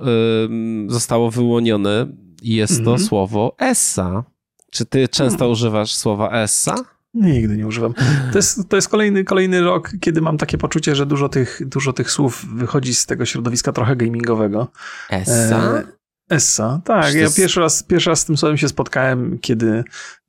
[0.88, 2.08] y, zostało wyłonione
[2.42, 3.08] i jest to -hmm.
[3.08, 4.24] słowo essa.
[4.72, 5.52] Czy ty często mm.
[5.52, 6.76] używasz słowa essa?
[7.14, 7.94] Nigdy nie używam.
[8.32, 11.94] To jest, to jest kolejny, kolejny rok, kiedy mam takie poczucie, że dużo tych, dużo
[11.94, 14.68] tych słów wychodzi z tego środowiska trochę gamingowego.
[15.10, 15.84] Essa?
[16.30, 17.14] Essa, tak.
[17.14, 19.84] Ja pierwszy raz, pierwszy raz z tym słowem się spotkałem, kiedy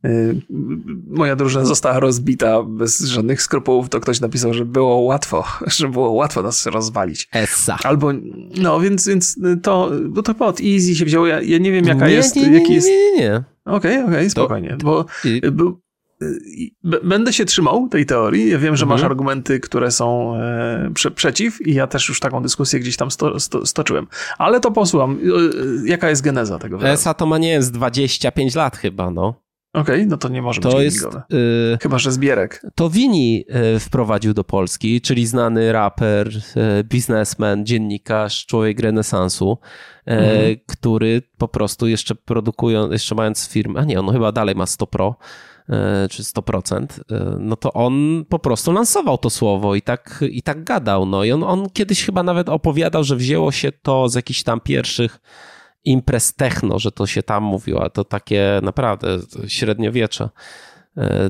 [0.04, 0.42] y,
[1.06, 5.44] moja drużyna została rozbita bez żadnych skrupułów, to ktoś napisał, że było łatwo,
[5.76, 7.28] że było łatwo nas rozwalić.
[7.32, 7.78] Essa.
[7.84, 8.12] Albo,
[8.56, 11.84] no więc, więc to, bo to chyba od Easy się wzięło, ja, ja nie wiem
[11.84, 12.88] jaka nie, jest, nie, nie, jaki jest...
[12.88, 13.44] Nie, nie, nie.
[13.64, 14.84] Okej, okay, okej, okay, spokojnie, to...
[14.84, 15.06] bo
[15.52, 15.80] był,
[17.04, 18.50] Będę się trzymał tej teorii.
[18.50, 18.88] Ja wiem, że mhm.
[18.88, 23.10] masz argumenty, które są e, prze, przeciw, i ja też już taką dyskusję gdzieś tam
[23.10, 24.06] sto, sto, stoczyłem.
[24.38, 25.18] Ale to posłucham.
[25.84, 26.94] E, jaka jest geneza tego wyrazu?
[26.94, 29.46] ESA to ma nie jest 25 lat chyba, no.
[29.76, 32.62] Okej, okay, no to nie może to być jest, y, Chyba, że Zbierek.
[32.74, 33.44] To Wini
[33.76, 39.58] y, wprowadził do Polski, czyli znany raper, y, biznesmen, dziennikarz, człowiek renesansu,
[40.06, 40.56] mhm.
[40.66, 44.86] który po prostu jeszcze produkują, jeszcze mając firmę, a nie, on chyba dalej ma 100
[44.86, 45.16] Pro,
[45.55, 45.55] E,
[46.10, 50.64] czy 100%, e, no to on po prostu lansował to słowo i tak, i tak
[50.64, 51.06] gadał.
[51.06, 54.60] No i on, on kiedyś chyba nawet opowiadał, że wzięło się to z jakichś tam
[54.60, 55.20] pierwszych
[55.84, 60.28] imprez techno, że to się tam mówiło, a to takie naprawdę średniowiecze.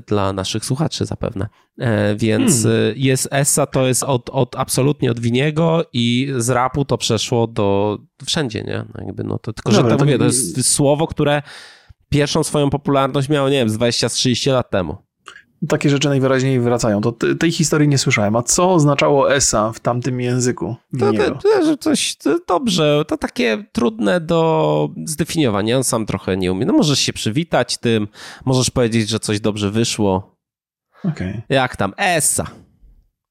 [0.06, 1.48] dla naszych słuchaczy zapewne.
[2.16, 2.94] Więc hmm.
[2.96, 7.98] jest Essa to jest od, od absolutnie od Winiego i z rapu to przeszło do
[8.26, 8.84] wszędzie, nie?
[8.94, 11.42] No jakby, no to, tylko, że Dobra, to, mówię, to jest słowo, które
[12.10, 15.06] pierwszą swoją popularność miało, nie wiem, z 20-30 lat temu
[15.68, 17.00] takie rzeczy najwyraźniej wracają.
[17.00, 18.36] To tej historii nie słyszałem.
[18.36, 20.76] A co oznaczało ESA w tamtym języku?
[20.98, 25.76] To, to, to, coś to dobrze, to takie trudne do zdefiniowania.
[25.76, 26.66] On sam trochę nie umie.
[26.66, 28.08] No możesz się przywitać tym,
[28.44, 30.36] możesz powiedzieć, że coś dobrze wyszło.
[31.04, 31.42] Okay.
[31.48, 31.94] Jak tam?
[31.96, 32.46] ESA.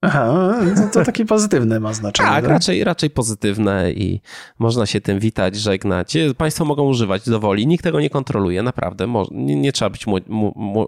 [0.05, 2.29] Aha, to, to takie pozytywne ma znaczenie.
[2.29, 4.21] Tak, tak, Raczej, raczej pozytywne i
[4.59, 6.17] można się tym witać, żegnać.
[6.37, 9.13] Państwo mogą używać do woli, nikt tego nie kontroluje, naprawdę.
[9.31, 10.05] Nie, nie trzeba być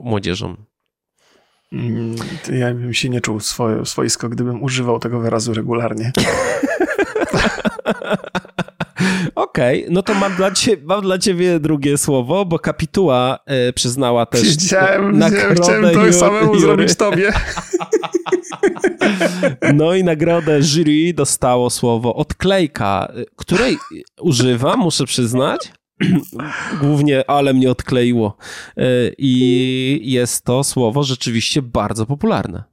[0.01, 0.55] młodzieżą.
[1.73, 2.15] Mm,
[2.51, 6.11] ja bym się nie czuł swoje, swoisko, gdybym używał tego wyrazu regularnie.
[9.35, 13.73] Okej, okay, no to mam dla, ciebie, mam dla ciebie drugie słowo, bo kapituła e,
[13.73, 16.59] przyznała też Chciałem, nagrodę chciałem to samemu jury.
[16.59, 17.33] zrobić tobie.
[19.73, 23.77] No i nagrodę jury dostało słowo odklejka, której
[24.21, 25.73] używam, muszę przyznać.
[26.81, 28.37] Głównie, ale mnie odkleiło.
[28.77, 28.83] E,
[29.17, 32.63] I jest to słowo rzeczywiście bardzo popularne.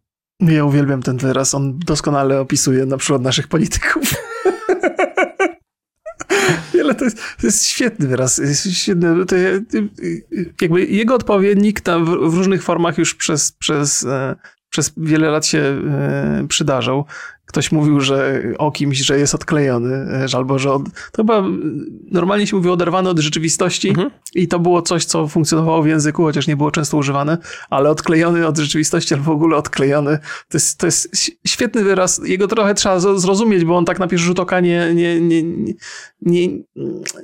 [0.40, 1.54] Ja uwielbiam ten wyraz.
[1.54, 4.14] On doskonale opisuje na przykład naszych polityków.
[6.82, 8.38] Ale to jest, to jest świetny wyraz.
[8.38, 9.36] Jest świetny, to,
[10.60, 14.36] jakby jego odpowiednik tam w, różnych formach już przez, przez, e,
[14.68, 17.04] przez wiele lat się e, przydarzał
[17.54, 21.44] ktoś mówił, że o kimś, że jest odklejony, e, albo że od, to chyba
[22.10, 24.10] normalnie się mówi oderwany od rzeczywistości mhm.
[24.34, 27.38] i to było coś, co funkcjonowało w języku, chociaż nie było często używane,
[27.70, 32.20] ale odklejony od rzeczywistości albo w ogóle odklejony, to jest, to jest świetny wyraz.
[32.24, 35.42] Jego trochę trzeba zrozumieć, bo on tak na pierwszy rzut oka nie, nie, nie,
[36.22, 36.48] nie,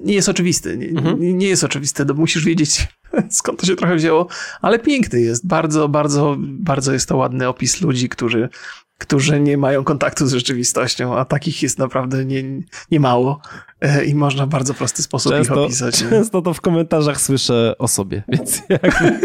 [0.03, 0.76] nie jest oczywisty.
[0.78, 1.39] Nie, mhm.
[1.39, 2.89] nie jest oczywisty, to musisz wiedzieć
[3.31, 4.26] skąd to się trochę wzięło,
[4.61, 5.47] ale piękny jest.
[5.47, 8.49] Bardzo, bardzo, bardzo jest to ładny opis ludzi, którzy
[9.01, 12.42] którzy nie mają kontaktu z rzeczywistością, a takich jest naprawdę nie,
[12.90, 13.40] nie mało
[14.07, 15.99] i można w bardzo prosty sposób często, ich opisać.
[16.11, 19.20] Często to w komentarzach słyszę o sobie, więc jakby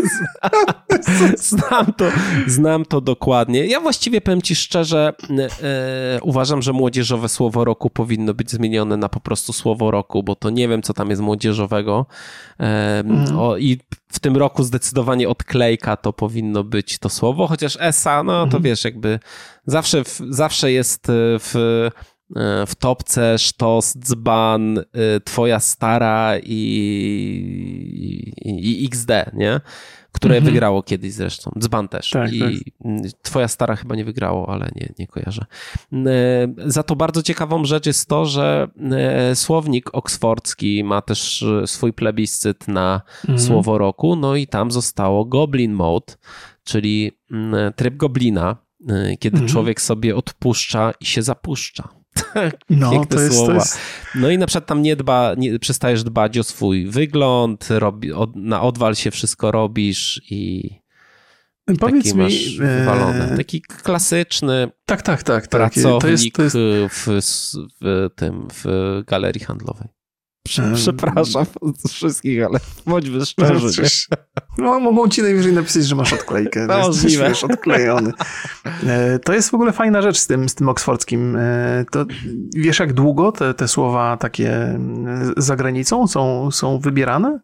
[1.37, 2.05] znam, to,
[2.47, 3.65] znam to dokładnie.
[3.65, 5.13] Ja właściwie powiem ci szczerze,
[5.61, 10.35] e, uważam, że młodzieżowe słowo roku powinno być zmienione na po prostu słowo roku, bo
[10.35, 12.05] to nie wiem, co tam jest młodzieżowego
[12.59, 12.63] e,
[12.99, 13.39] mm.
[13.39, 13.79] o, i
[14.11, 18.63] w tym roku zdecydowanie odklejka to powinno być to słowo, chociaż ESA, no to mhm.
[18.63, 19.19] wiesz, jakby
[19.65, 22.14] zawsze, zawsze jest e, w, e,
[22.67, 24.83] w topce sztos, dzban, e,
[25.23, 26.61] twoja stara i,
[28.45, 29.61] i, i XD, nie?
[30.15, 30.53] które mhm.
[30.53, 31.51] wygrało kiedyś zresztą.
[31.59, 32.09] Dzban też.
[32.09, 32.51] Tak, I tak.
[33.21, 35.45] twoja stara chyba nie wygrało, ale nie, nie kojarzę.
[36.65, 38.67] Za to bardzo ciekawą rzecz jest to, że
[39.33, 43.39] słownik oksfordzki ma też swój plebiscyt na mhm.
[43.39, 46.13] słowo roku, no i tam zostało Goblin Mode,
[46.63, 47.11] czyli
[47.75, 48.57] tryb goblina,
[49.19, 49.47] kiedy mhm.
[49.47, 52.04] człowiek sobie odpuszcza i się zapuszcza.
[52.69, 53.53] No, Piękne to jest, słowa.
[53.53, 53.77] To jest...
[54.15, 58.35] No i na przykład tam nie dba, nie, przestajesz dbać o swój wygląd, robi, od,
[58.35, 60.71] na odwal się wszystko robisz i
[61.79, 63.31] Powiedz taki mi, masz wywalone.
[63.31, 65.49] E, taki klasyczny tak, tak, tak, tak.
[65.49, 66.53] pracownik to jest,
[67.05, 67.55] to jest...
[67.55, 68.65] W, w, tym, w
[69.07, 69.94] galerii handlowej.
[70.75, 71.45] Przepraszam
[71.89, 73.83] wszystkich, ale bądźmy szczerzy.
[74.57, 76.65] No, mogą ci najwyżej napisać, że masz odklejkę.
[76.67, 78.11] No, jesteś odklejony.
[78.87, 81.35] E, to jest w ogóle fajna rzecz z tym, z tym oksfordzkim.
[81.35, 82.05] E, to,
[82.55, 84.79] wiesz, jak długo te, te słowa takie
[85.37, 87.39] za granicą są, są wybierane?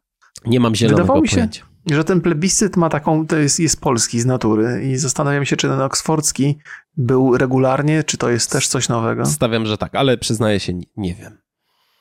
[0.45, 1.66] Nie mam zielonego Wydawało mi się, pojęcia.
[1.91, 5.68] że ten plebiscyt ma taką, to jest, jest polski z natury i zastanawiam się, czy
[5.68, 6.58] ten oksfordzki
[6.97, 9.26] był regularnie, czy to jest też coś nowego.
[9.26, 11.40] Stawiam, że tak, ale przyznaję się, nie wiem.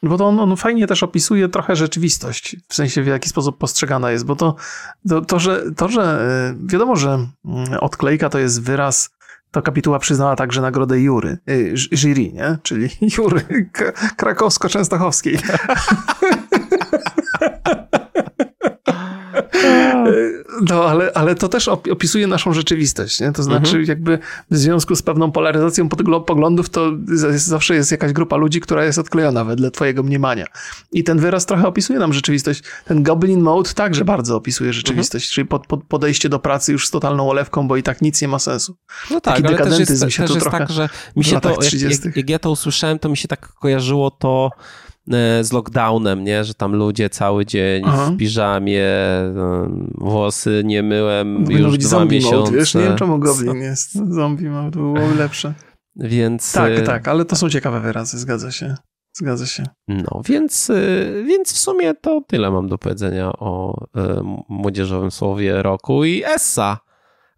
[0.03, 4.11] Bo to on, on, fajnie też opisuje trochę rzeczywistość, w sensie w jaki sposób postrzegana
[4.11, 4.57] jest, bo to,
[5.09, 7.09] to, to, że, to że e, wiadomo, że
[7.45, 9.11] mm, odklejka to jest wyraz,
[9.51, 12.59] to kapituła przyznała także nagrodę Jury, y, jury, nie?
[12.63, 13.71] Czyli Jury
[14.17, 15.39] krakowsko-częstochowskiej.
[20.68, 23.32] No, ale, ale to też opisuje naszą rzeczywistość, nie?
[23.32, 23.84] To znaczy, mhm.
[23.84, 24.18] jakby
[24.51, 25.88] w związku z pewną polaryzacją
[26.26, 30.47] poglądów, to jest, zawsze jest jakaś grupa ludzi, która jest odklejona wedle twojego mniemania.
[30.93, 32.62] I ten wyraz trochę opisuje nam rzeczywistość.
[32.84, 35.34] Ten Goblin Mode także bardzo opisuje rzeczywistość, mhm.
[35.34, 38.28] czyli pod, pod podejście do pracy już z totalną olewką, bo i tak nic nie
[38.28, 38.76] ma sensu.
[39.11, 41.72] No tak, Taki ale też jest, się też jest tak, że mi się to, jak,
[42.05, 44.51] jak, jak ja to usłyszałem, to mi się tak kojarzyło to
[45.43, 46.45] z lockdownem, nie?
[46.45, 48.11] Że tam ludzie cały dzień Aha.
[48.11, 48.87] w piżamie,
[49.35, 52.37] no, włosy nie myłem Powinno już dwa miesiące.
[52.37, 53.93] Mode, wiesz, nie wiem czemu Goblin jest.
[53.93, 55.55] Zombie mode było lepsze.
[55.97, 56.53] Więc...
[56.53, 58.75] Tak, e, tak, ale to są ciekawe wyrazy, zgadza się.
[59.17, 59.65] Zgadza się.
[59.89, 60.71] No, więc,
[61.27, 63.85] więc w sumie to tyle mam do powiedzenia o
[64.49, 66.79] młodzieżowym słowie roku i Essa.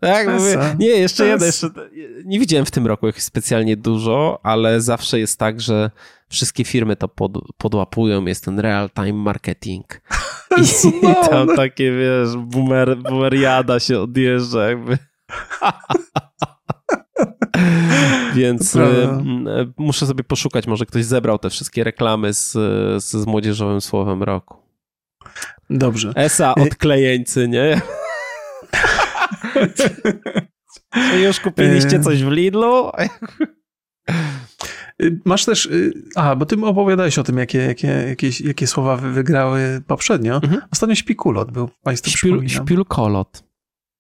[0.03, 1.47] Tak, mówię, nie, jeszcze jeden.
[1.47, 1.71] Jeszcze,
[2.25, 5.91] nie widziałem w tym roku ich specjalnie dużo, ale zawsze jest tak, że
[6.29, 10.01] wszystkie firmy to pod, podłapują, jest ten real-time marketing.
[10.59, 10.63] I,
[11.07, 14.99] I tam takie, wiesz, boomer, boomeriada się odjeżdża jakby.
[18.35, 18.77] Więc
[19.77, 22.53] muszę sobie poszukać, może ktoś zebrał te wszystkie reklamy z,
[23.05, 24.57] z, z młodzieżowym słowem roku.
[25.71, 26.13] Dobrze.
[26.17, 27.81] Esa y- odklejeńcy, nie?
[31.11, 32.91] Czy już kupiliście y- coś w Lidlu?
[35.25, 35.69] Masz też,
[36.15, 40.35] a, bo ty opowiadałeś o tym, jakie, jakie, jakie, jakie słowa wygrały poprzednio.
[40.35, 40.63] Mhm.
[40.73, 43.45] Ostatnio śpikulot był, Państwu Śpiul, Śpiulkolot.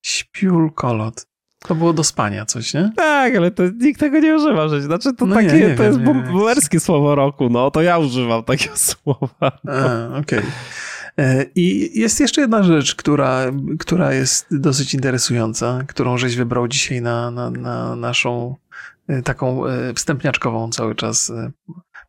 [0.03, 1.27] Śpiulkolot.
[1.59, 2.93] To było do spania coś, nie?
[2.97, 4.69] Tak, ale to, nikt tego nie używa.
[4.69, 7.83] Że, znaczy to no takie, nie, nie to wiem, jest boomerskie słowo roku, no to
[7.83, 9.59] ja używam takiego słowa.
[9.65, 10.07] No.
[10.19, 10.39] okej.
[10.39, 10.43] Okay.
[11.19, 13.45] E, I jest jeszcze jedna rzecz, która,
[13.79, 18.57] która jest dosyć interesująca, którą żeś wybrał dzisiaj na, na, na naszą
[19.09, 21.33] e, taką e, wstępniaczkową cały czas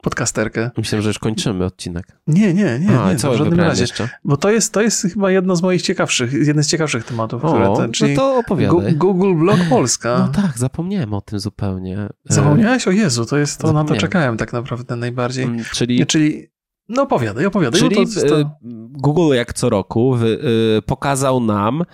[0.04, 0.72] podcasterkę.
[0.78, 2.08] Myślę, że już kończymy odcinek.
[2.28, 3.82] Nie, nie, nie, A, nie co w żadnym razie.
[3.82, 4.10] Jeszcze?
[4.24, 7.45] Bo to jest, to jest chyba jedno z moich ciekawszych, jeden z ciekawszych tematów.
[7.45, 8.95] O, które ten, czyli no to opowiadaj.
[8.95, 10.18] Google Blog Polska.
[10.20, 12.10] No tak, zapomniałem o tym zupełnie.
[12.26, 12.88] Zapomniałeś?
[12.88, 15.43] O Jezu, to jest, to na to czekałem tak naprawdę najbardziej.
[15.43, 16.06] Mm, czyli...
[16.06, 16.53] Czyli
[16.89, 17.79] no opowiadaj, opowiadaj.
[17.79, 18.51] Czyli no to, to...
[18.91, 20.39] Google jak co roku wy,
[20.77, 21.86] y, pokazał nam y,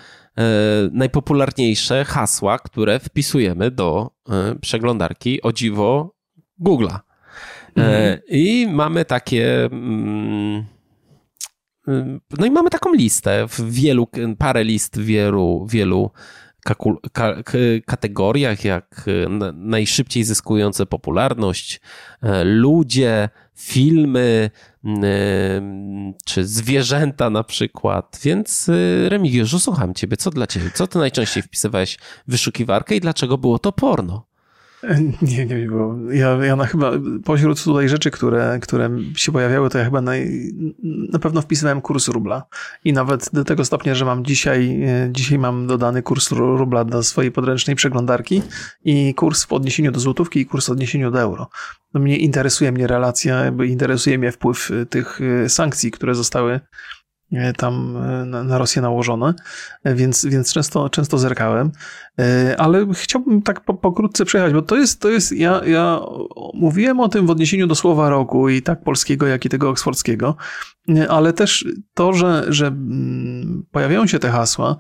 [0.92, 4.12] najpopularniejsze hasła, które wpisujemy do
[4.54, 6.16] y, przeglądarki o dziwo
[6.62, 7.00] Google'a.
[7.78, 8.20] E, mhm.
[8.28, 9.66] I mamy takie.
[9.66, 10.66] Mm,
[12.40, 16.12] no i mamy taką listę w wielu, parę list w wielu, wielu
[17.86, 19.06] kategoriach, jak
[19.54, 21.82] najszybciej zyskujące popularność,
[22.22, 24.50] e, ludzie, filmy,
[26.26, 28.20] czy zwierzęta na przykład.
[28.24, 30.72] Więc e, Remigiuszu, słucham ciebie, co dla ciebie?
[30.74, 31.98] Co ty najczęściej wpisywałeś
[32.28, 34.29] w wyszukiwarkę i dlaczego było to porno?
[35.22, 35.96] Nie, nie było.
[36.12, 36.92] Ja, ja na chyba
[37.26, 40.52] pośród tutaj rzeczy, które, które się pojawiały, to ja chyba naj,
[40.84, 42.46] na pewno wpisywałem kurs rubla.
[42.84, 47.04] I nawet do tego stopnia, że mam dzisiaj, e, dzisiaj mam dodany kurs rubla do
[47.04, 48.42] swojej podręcznej przeglądarki
[48.86, 51.50] i kurs w odniesieniu do złotówki i kurs w odniesieniu do euro.
[51.94, 56.60] No mnie interesuje mnie relacja, interesuje mnie wpływ e, tych e, sankcji, które zostały
[57.58, 59.34] tam e, na Rosję nałożone,
[59.84, 61.72] e, więc, więc często, często zerkałem.
[62.58, 66.00] Ale chciałbym tak po, pokrótce przejechać, bo to jest, to jest ja, ja
[66.54, 70.36] mówiłem o tym w odniesieniu do słowa roku i tak polskiego, jak i tego oksfordzkiego,
[71.10, 74.78] ale też to, że, że mm, pojawiają się te hasła,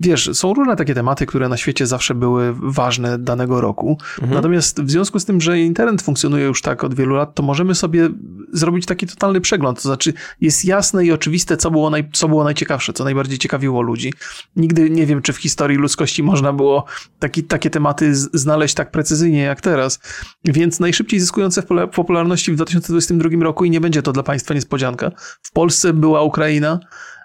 [0.00, 3.98] wiesz, są różne takie tematy, które na świecie zawsze były ważne danego roku.
[4.18, 4.34] Mhm.
[4.34, 7.74] Natomiast w związku z tym, że internet funkcjonuje już tak od wielu lat, to możemy
[7.74, 8.08] sobie
[8.52, 9.82] zrobić taki totalny przegląd.
[9.82, 13.82] To znaczy, jest jasne i oczywiste, co było, naj, co było najciekawsze, co najbardziej ciekawiło
[13.82, 14.12] ludzi.
[14.56, 16.84] Nigdy nie wiem, czy w historii ludzkości można było
[17.18, 20.00] taki, takie tematy znaleźć tak precyzyjnie jak teraz.
[20.44, 25.10] Więc najszybciej zyskujące w popularności w 2022 roku i nie będzie to dla Państwa niespodzianka.
[25.42, 26.80] W Polsce była Ukraina,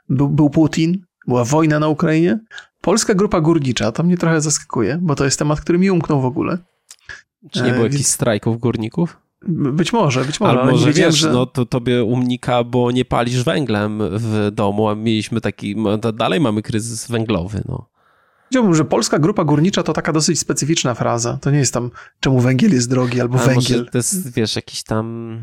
[0.09, 2.39] był, był Putin, była wojna na Ukrainie.
[2.81, 6.25] Polska grupa górnicza, to mnie trochę zaskakuje, bo to jest temat, który mi umknął w
[6.25, 6.57] ogóle.
[7.51, 9.17] Czy nie było e, jakichś strajków górników?
[9.47, 10.61] Być może, być może.
[10.61, 11.31] Ale może wiesz, że...
[11.31, 15.75] no to tobie umnika, bo nie palisz węglem w domu, a mieliśmy taki,
[16.13, 17.89] dalej mamy kryzys węglowy, no.
[18.49, 21.37] Powiedziałbym, że polska grupa górnicza to taka dosyć specyficzna fraza.
[21.41, 23.89] To nie jest tam, czemu węgiel jest drogi albo a węgiel.
[23.91, 25.37] to jest, wiesz, jakiś tam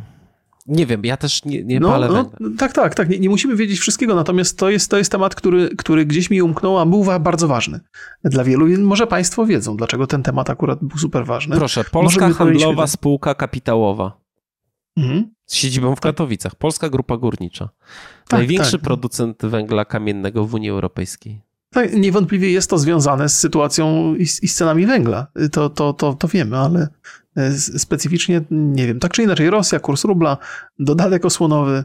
[0.67, 3.09] nie wiem, ja też nie, nie no, palę no, Tak, tak, tak.
[3.09, 6.43] Nie, nie, musimy wiedzieć wszystkiego, natomiast to jest, to jest temat, który, który gdzieś mi
[6.43, 7.81] umknął, a był bardzo ważny
[8.25, 8.67] dla wielu.
[8.79, 11.57] Może Państwo wiedzą, dlaczego ten temat akurat był super ważny.
[11.57, 14.23] Proszę, Polska Handlowa Spółka Kapitałowa.
[14.97, 15.31] Mhm.
[15.47, 16.55] Z siedzibą w Katowicach.
[16.55, 17.69] Polska Grupa Górnicza.
[18.29, 18.81] Tak, Największy tak.
[18.81, 21.41] producent węgla kamiennego w Unii Europejskiej.
[21.71, 25.27] Tak, niewątpliwie jest to związane z sytuacją i, i z cenami węgla.
[25.53, 26.89] To, to, to, to wiemy, ale
[27.78, 30.37] specyficznie, nie wiem, tak czy inaczej, Rosja, kurs rubla,
[30.78, 31.85] dodatek osłonowy,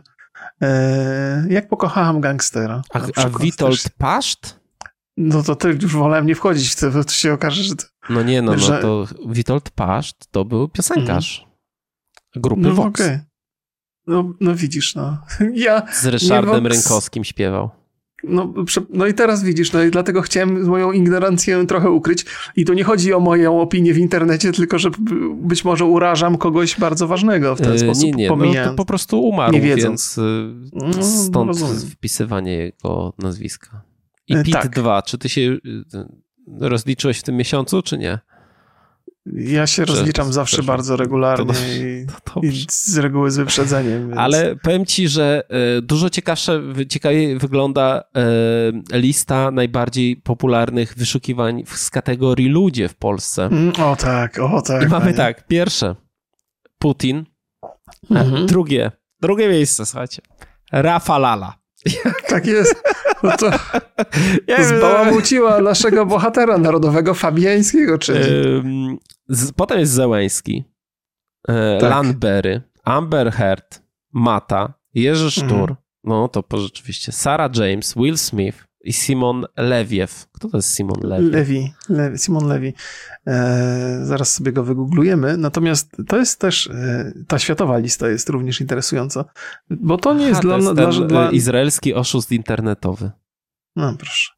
[0.61, 2.81] e, jak pokochałam gangstera.
[2.93, 3.91] A, a Witold też.
[3.97, 4.59] Paszt?
[5.17, 7.75] No to ty już wolałem nie wchodzić w to, bo to się okaże, że...
[7.75, 8.73] To, no nie, no, no że...
[8.73, 12.41] no to Witold Paszt to był piosenkarz mm.
[12.41, 13.01] grupy no, Vox.
[13.01, 13.19] Okay.
[14.07, 15.17] No, no widzisz, no.
[15.53, 17.69] Ja Z Ryszardem Rynkowskim śpiewał.
[18.23, 18.53] No,
[18.89, 22.25] no i teraz widzisz, no i dlatego chciałem moją ignorancję trochę ukryć.
[22.55, 24.89] I tu nie chodzi o moją opinię w internecie, tylko że
[25.35, 28.03] być może urażam kogoś bardzo ważnego w ten yy, sposób.
[28.03, 28.65] Nie, nie, pomijając.
[28.65, 30.21] no to po prostu umarł, nie więc y,
[30.73, 33.81] no, stąd no, wpisywanie jego nazwiska.
[34.27, 34.69] I PIT tak.
[34.69, 35.57] 2, czy ty się
[36.59, 38.19] rozliczyłeś w tym miesiącu, czy nie?
[39.33, 44.07] Ja się rozliczam zawsze bardzo regularnie to, i, to i, z reguły z wyprzedzeniem.
[44.07, 44.19] Więc...
[44.19, 48.03] Ale powiem ci, że e, dużo ciekawsze, ciekawie wygląda
[48.91, 53.45] e, lista najbardziej popularnych wyszukiwań z kategorii ludzie w Polsce.
[53.45, 54.83] Mm, o tak, o tak.
[54.83, 55.95] I mamy tak, pierwsze
[56.79, 57.25] Putin,
[58.11, 58.45] mhm.
[58.45, 60.21] drugie, drugie miejsce, słuchajcie,
[60.71, 61.53] Rafa Lala.
[62.29, 62.83] Tak jest.
[63.23, 63.51] No to
[64.77, 67.97] zbałamuciła naszego bohatera narodowego Fabiańskiego,
[69.31, 70.63] czy Potem jest Zełęński,
[71.47, 71.89] e, tak.
[71.89, 73.81] Landberry, Amber Heard,
[74.13, 75.75] Mata, Jerzy Sztur, mhm.
[76.03, 80.27] no to po rzeczywiście Sarah James, Will Smith i Simon Lewiew.
[80.31, 81.33] Kto to jest Simon Lewiew?
[81.33, 82.73] Lewi, Lewi Simon Lewi.
[83.27, 85.37] E, zaraz sobie go wygooglujemy.
[85.37, 89.25] Natomiast to jest też, e, ta światowa lista jest również interesująca,
[89.69, 90.75] bo to nie jest Aha, dla...
[90.75, 93.11] To jest dla, e, izraelski oszust internetowy.
[93.75, 94.36] No proszę.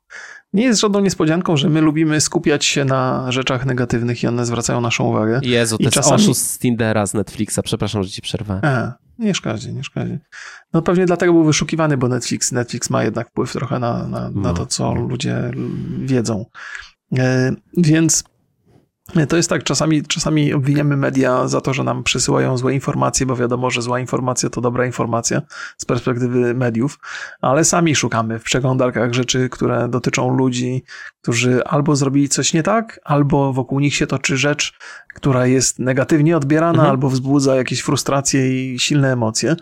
[0.54, 4.82] Nie jest żadną niespodzianką, że my lubimy skupiać się na rzeczach negatywnych i one zwracają
[4.82, 5.40] naszą uwagę.
[5.44, 6.16] Jezu, to I jest czasami...
[6.16, 7.60] oszust z Tindera, z Netflixa.
[7.64, 8.66] Przepraszam, że ci przerwałem.
[8.66, 10.18] A, nie szkodzi, nie szkodzi.
[10.74, 14.30] No pewnie dlatego był wyszukiwany, bo Netflix, Netflix ma jednak wpływ trochę na, na, na
[14.34, 14.54] no.
[14.54, 15.52] to, co ludzie
[16.00, 16.46] wiedzą.
[17.18, 18.24] E, więc
[19.28, 23.36] to jest tak, czasami, czasami obwiniamy media za to, że nam przysyłają złe informacje, bo
[23.36, 25.42] wiadomo, że zła informacja to dobra informacja
[25.78, 27.00] z perspektywy mediów,
[27.42, 30.84] ale sami szukamy w przeglądarkach rzeczy, które dotyczą ludzi,
[31.22, 34.74] którzy albo zrobili coś nie tak, albo wokół nich się toczy rzecz,
[35.16, 36.90] która jest negatywnie odbierana, mhm.
[36.90, 39.56] albo wzbudza jakieś frustracje i silne emocje.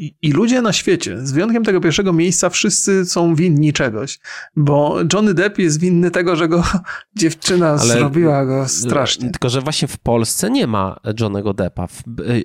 [0.00, 4.20] I, I, ludzie na świecie, z wyjątkiem tego pierwszego miejsca, wszyscy są winni czegoś,
[4.56, 6.64] bo Johnny Depp jest winny tego, że go
[7.18, 9.30] dziewczyna Ale, zrobiła go strasznie.
[9.30, 11.86] Tylko, że właśnie w Polsce nie ma Johnnego Deppa.
[11.86, 12.02] W,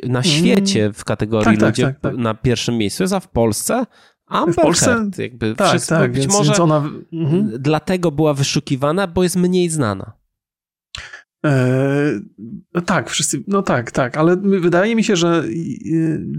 [0.09, 3.27] na świecie w kategorii tak, tak, ludzie tak, tak, na pierwszym miejscu jest, a w
[3.27, 3.85] Polsce
[4.27, 6.89] Amber w Polsce, Heard, jakby tak, wszystko, tak, być więc, może więc ona...
[7.13, 7.51] mhm.
[7.59, 10.13] dlatego była wyszukiwana, bo jest mniej znana.
[11.45, 15.43] E, tak, wszyscy, no tak, tak, ale wydaje mi się, że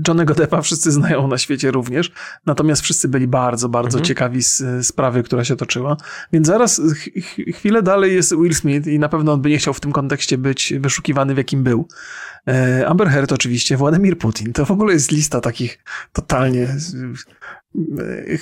[0.08, 2.12] Johnnego Deppa wszyscy znają na świecie również,
[2.46, 4.04] natomiast wszyscy byli bardzo, bardzo mhm.
[4.04, 5.96] ciekawi z sprawy, która się toczyła,
[6.32, 9.74] więc zaraz ch chwilę dalej jest Will Smith i na pewno on by nie chciał
[9.74, 11.88] w tym kontekście być wyszukiwany w jakim był.
[12.48, 15.78] E, Amber Heard oczywiście, Władimir Putin, to w ogóle jest lista takich
[16.12, 16.76] totalnie...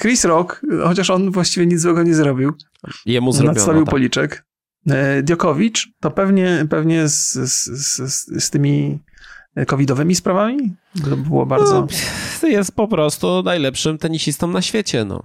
[0.01, 2.53] Chris Rock, chociaż on właściwie nic złego nie zrobił.
[3.07, 3.91] Jemu zrobiono, Nadstawił tak.
[3.91, 4.45] policzek.
[4.91, 8.99] E, Diokowicz to pewnie, pewnie z, z, z, z tymi
[9.66, 10.74] covidowymi sprawami?
[11.11, 11.87] To było bardzo...
[12.43, 15.22] No, jest po prostu najlepszym tenisistą na świecie, no.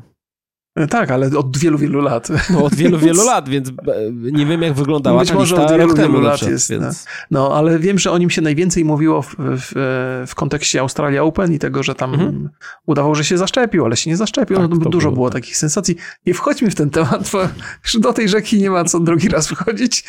[0.75, 2.27] E, tak, ale od wielu, wielu lat.
[2.49, 3.73] No od wielu, wielu lat, więc e,
[4.11, 6.69] nie wiem jak wyglądała Być może od wielu, wielu lat jest.
[6.69, 7.05] Więc...
[7.31, 9.71] No, ale wiem, że o nim się najwięcej mówiło w, w,
[10.27, 12.49] w kontekście Australia Open i tego, że tam mhm.
[12.85, 14.57] udawał, że się zaszczepił, ale się nie zaszczepił.
[14.57, 15.41] Tak, no, dużo było, było tak.
[15.41, 15.95] takich sensacji.
[16.25, 17.41] Nie wchodźmy w ten temat, bo
[17.83, 20.03] już do tej rzeki nie ma co drugi raz wchodzić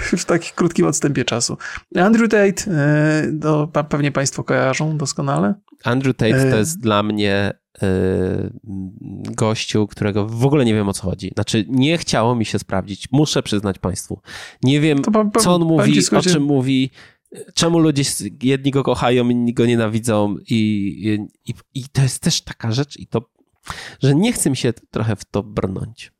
[0.00, 1.56] w takim krótkim odstępie czasu.
[1.96, 5.54] Andrew Tate, e, to pewnie Państwo kojarzą doskonale.
[5.84, 7.52] Andrew Tate to jest dla mnie
[9.30, 11.32] gościu, którego w ogóle nie wiem o co chodzi.
[11.34, 13.08] Znaczy, nie chciało mi się sprawdzić.
[13.12, 14.20] Muszę przyznać Państwu.
[14.62, 14.98] Nie wiem,
[15.38, 16.90] co on mówi, o czym mówi,
[17.54, 18.02] czemu ludzie
[18.42, 23.06] jedni go kochają, inni go nienawidzą i, i, i to jest też taka rzecz i
[23.06, 23.30] to,
[24.02, 26.12] że nie chcę mi się trochę w to brnąć.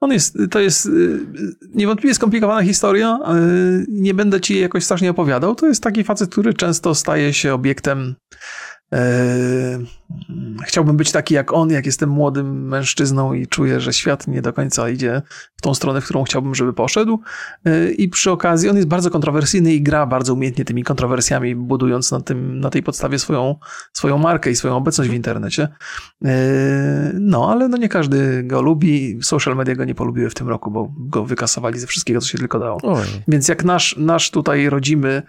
[0.00, 1.20] On jest, to jest y,
[1.74, 3.18] niewątpliwie skomplikowana historia.
[3.88, 5.54] Nie będę ci jakoś strasznie opowiadał.
[5.54, 8.14] To jest taki facet, który często staje się obiektem
[10.66, 14.52] chciałbym być taki jak on, jak jestem młodym mężczyzną i czuję, że świat nie do
[14.52, 15.22] końca idzie
[15.56, 17.20] w tą stronę, w którą chciałbym, żeby poszedł.
[17.64, 22.12] Eee, I przy okazji on jest bardzo kontrowersyjny i gra bardzo umiejętnie tymi kontrowersjami, budując
[22.12, 23.56] na, tym, na tej podstawie swoją,
[23.92, 25.68] swoją markę i swoją obecność w internecie.
[26.24, 26.30] Eee,
[27.14, 29.18] no, ale no nie każdy go lubi.
[29.22, 32.38] Social media go nie polubiły w tym roku, bo go wykasowali ze wszystkiego, co się
[32.38, 32.78] tylko dało.
[32.82, 33.06] Oj.
[33.28, 35.22] Więc jak nasz, nasz tutaj rodzimy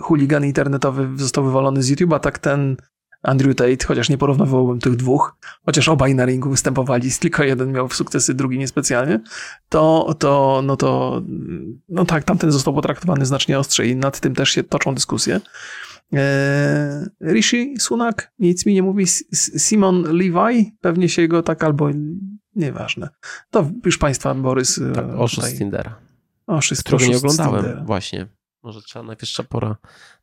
[0.00, 2.76] chuligan internetowy został wywalony z YouTube'a, tak ten
[3.22, 7.90] Andrew Tate, chociaż nie porównywałbym tych dwóch, chociaż obaj na ringu występowali, tylko jeden miał
[7.90, 9.20] sukcesy, drugi niespecjalnie,
[9.68, 11.22] to, to, no to,
[11.88, 15.40] no tak, tamten został potraktowany znacznie ostrzej i nad tym też się toczą dyskusje.
[16.12, 19.06] Eee, Rishi Sunak, nic mi nie mówi,
[19.58, 21.90] Simon Levi, pewnie się go tak albo,
[22.54, 23.08] nieważne.
[23.50, 24.80] To już państwa, Borys.
[24.94, 26.00] Tak, oszust Tindera.
[26.46, 28.26] Oszust, Którego nie oglądałem, właśnie.
[28.62, 29.76] Może trzeba najwyższa pora,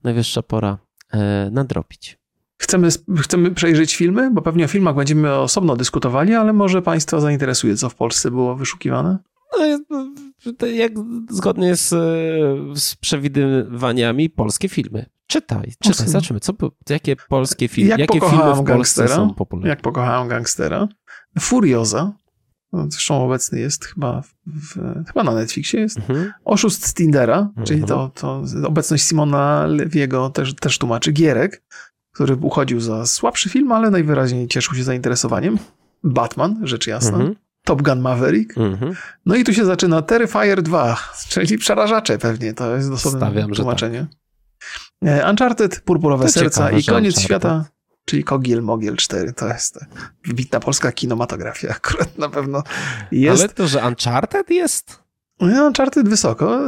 [0.04, 0.78] najwyższa pora
[1.14, 2.20] e, nadrobić.
[2.58, 7.76] Chcemy, chcemy przejrzeć filmy, bo pewnie o filmach będziemy osobno dyskutowali, ale może Państwa zainteresuje,
[7.76, 9.18] co w Polsce było wyszukiwane?
[9.90, 10.92] No, jak
[11.30, 11.90] zgodnie z,
[12.80, 15.06] z przewidywaniami, polskie filmy.
[15.28, 16.54] Czytaj, czytaj, zobaczymy, co,
[16.90, 19.70] jakie polskie filmy, jak jakie filmy w Polsce są popularne.
[19.70, 20.88] Jak pokochałem gangstera.
[21.40, 22.14] Furioza,
[22.74, 24.76] no, zresztą obecny jest chyba, w,
[25.08, 26.32] chyba na Netflixie jest, mhm.
[26.46, 27.68] Oszust z Tindera, mhm.
[27.68, 31.64] czyli to, to obecność Simona Lewiego też, też tłumaczy, Gierek,
[32.18, 35.58] który uchodził za słabszy film, ale najwyraźniej cieszył się zainteresowaniem,
[36.04, 37.36] Batman, rzecz jasna, mhm.
[37.64, 38.58] Top Gun Maverick.
[38.58, 38.96] Mhm.
[39.26, 40.98] No i tu się zaczyna Terrifier 2,
[41.30, 44.08] czyli przerażacze pewnie, to jest dosłowne Stawiam, tłumaczenie.
[45.00, 45.30] Tak.
[45.30, 47.26] Uncharted, Purpurowe to Serca ciekawe, i Koniec Uncharted.
[47.26, 47.66] Świata,
[48.06, 49.34] czyli Kogiel Mogiel 4.
[49.34, 49.80] To jest
[50.28, 52.64] wybitna polska kinematografia akurat na pewno
[53.12, 53.44] jest.
[53.44, 55.00] Ale to, że Uncharted jest?
[55.40, 56.60] No, Uncharted wysoko.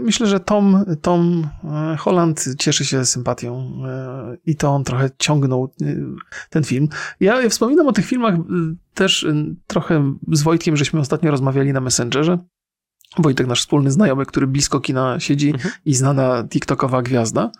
[0.00, 5.72] Myślę, że Tom, Tom e, Holland cieszy się sympatią e, i to on trochę ciągnął
[5.82, 5.86] e,
[6.50, 6.88] ten film.
[7.20, 8.34] Ja wspominam o tych filmach
[8.94, 9.26] też
[9.66, 12.38] trochę z Wojtkiem, żeśmy ostatnio rozmawiali na Messengerze.
[13.18, 15.74] Wojtek, nasz wspólny znajomy, który blisko kina siedzi mhm.
[15.84, 17.50] i znana TikTokowa gwiazda.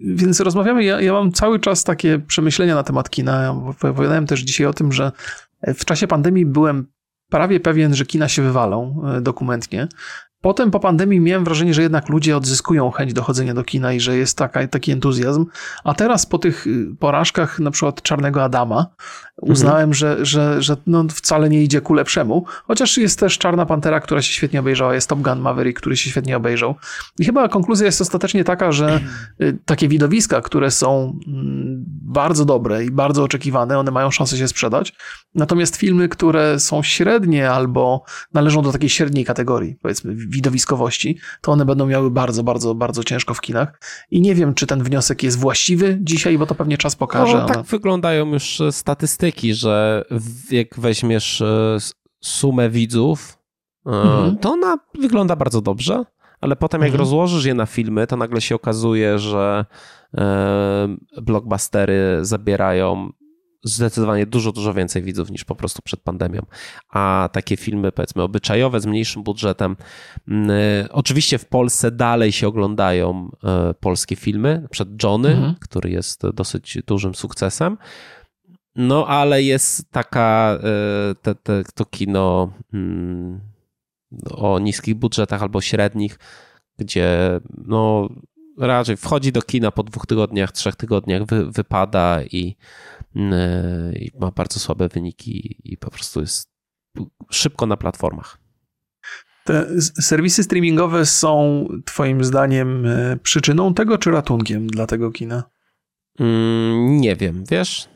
[0.00, 3.50] Więc rozmawiamy, ja, ja mam cały czas takie przemyślenia na temat kina.
[3.50, 5.12] Opowiadałem też dzisiaj o tym, że
[5.66, 6.86] w czasie pandemii byłem
[7.28, 9.88] prawie pewien, że kina się wywalą e, dokumentnie.
[10.40, 14.16] Potem po pandemii miałem wrażenie, że jednak ludzie odzyskują chęć dochodzenia do kina i że
[14.16, 15.46] jest taka, taki entuzjazm.
[15.84, 18.86] A teraz po tych y, porażkach, na przykład Czarnego Adama,
[19.36, 19.94] uznałem, mhm.
[19.94, 22.44] że, że, że no wcale nie idzie ku lepszemu.
[22.66, 26.10] Chociaż jest też Czarna Pantera, która się świetnie obejrzała, jest Top Gun Maverick, który się
[26.10, 26.74] świetnie obejrzał.
[27.18, 29.00] I chyba konkluzja jest ostatecznie taka, że
[29.42, 34.48] y, takie widowiska, które są mm, bardzo dobre i bardzo oczekiwane, one mają szansę się
[34.48, 34.94] sprzedać.
[35.34, 41.64] Natomiast filmy, które są średnie albo należą do takiej średniej kategorii, powiedzmy widowiskowości, to one
[41.64, 43.80] będą miały bardzo, bardzo, bardzo ciężko w kinach.
[44.10, 47.38] I nie wiem, czy ten wniosek jest właściwy dzisiaj, bo to pewnie czas pokaże.
[47.38, 47.64] No, tak ale...
[47.64, 50.04] wyglądają już e, statystyki, że
[50.50, 51.78] jak weźmiesz e,
[52.20, 53.38] sumę widzów,
[53.86, 54.38] e, mhm.
[54.38, 56.04] to ona wygląda bardzo dobrze,
[56.40, 57.00] ale potem jak mhm.
[57.00, 59.64] rozłożysz je na filmy, to nagle się okazuje, że
[61.22, 63.10] blockbustery zabierają
[63.62, 66.42] zdecydowanie dużo, dużo więcej widzów niż po prostu przed pandemią.
[66.88, 69.76] A takie filmy, powiedzmy, obyczajowe, z mniejszym budżetem,
[70.28, 73.30] mm, y, oczywiście w Polsce dalej się oglądają
[73.70, 75.54] y, polskie filmy, przykład Johnny, mhm.
[75.60, 77.78] który jest dosyć dużym sukcesem.
[78.76, 80.58] No, ale jest taka,
[81.10, 83.40] y, te, te, to kino mm,
[84.30, 86.18] o niskich budżetach albo średnich,
[86.78, 88.08] gdzie no,
[88.58, 92.56] raczej wchodzi do kina po dwóch tygodniach, trzech tygodniach, wy, wypada i
[94.20, 96.50] ma bardzo słabe wyniki i po prostu jest
[97.30, 98.38] szybko na platformach.
[99.44, 105.42] Te serwisy streamingowe są Twoim zdaniem e, przyczyną tego, czy ratunkiem dla tego kina?
[106.20, 107.88] Mm, nie wiem, wiesz?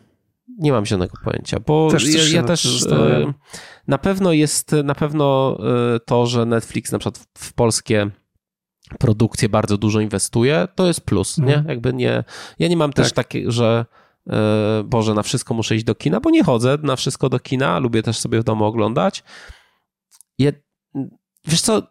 [0.59, 3.33] Nie mam żadnego pojęcia, bo też ja, ja też e,
[3.89, 5.59] na pewno jest na pewno
[6.07, 8.11] to, że Netflix na przykład w polskie
[8.99, 11.45] produkcje bardzo dużo inwestuje, to jest plus, nie?
[11.45, 11.69] Mhm.
[11.69, 12.25] Jakby nie,
[12.59, 13.27] ja nie mam też tak.
[13.27, 14.02] takiej, że E,
[14.85, 18.03] Boże, na wszystko muszę iść do kina, bo nie chodzę na wszystko do kina, lubię
[18.03, 19.25] też sobie w domu oglądać.
[20.39, 20.53] Je,
[21.47, 21.83] wiesz co,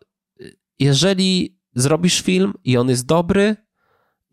[0.80, 3.56] jeżeli zrobisz film i on jest dobry,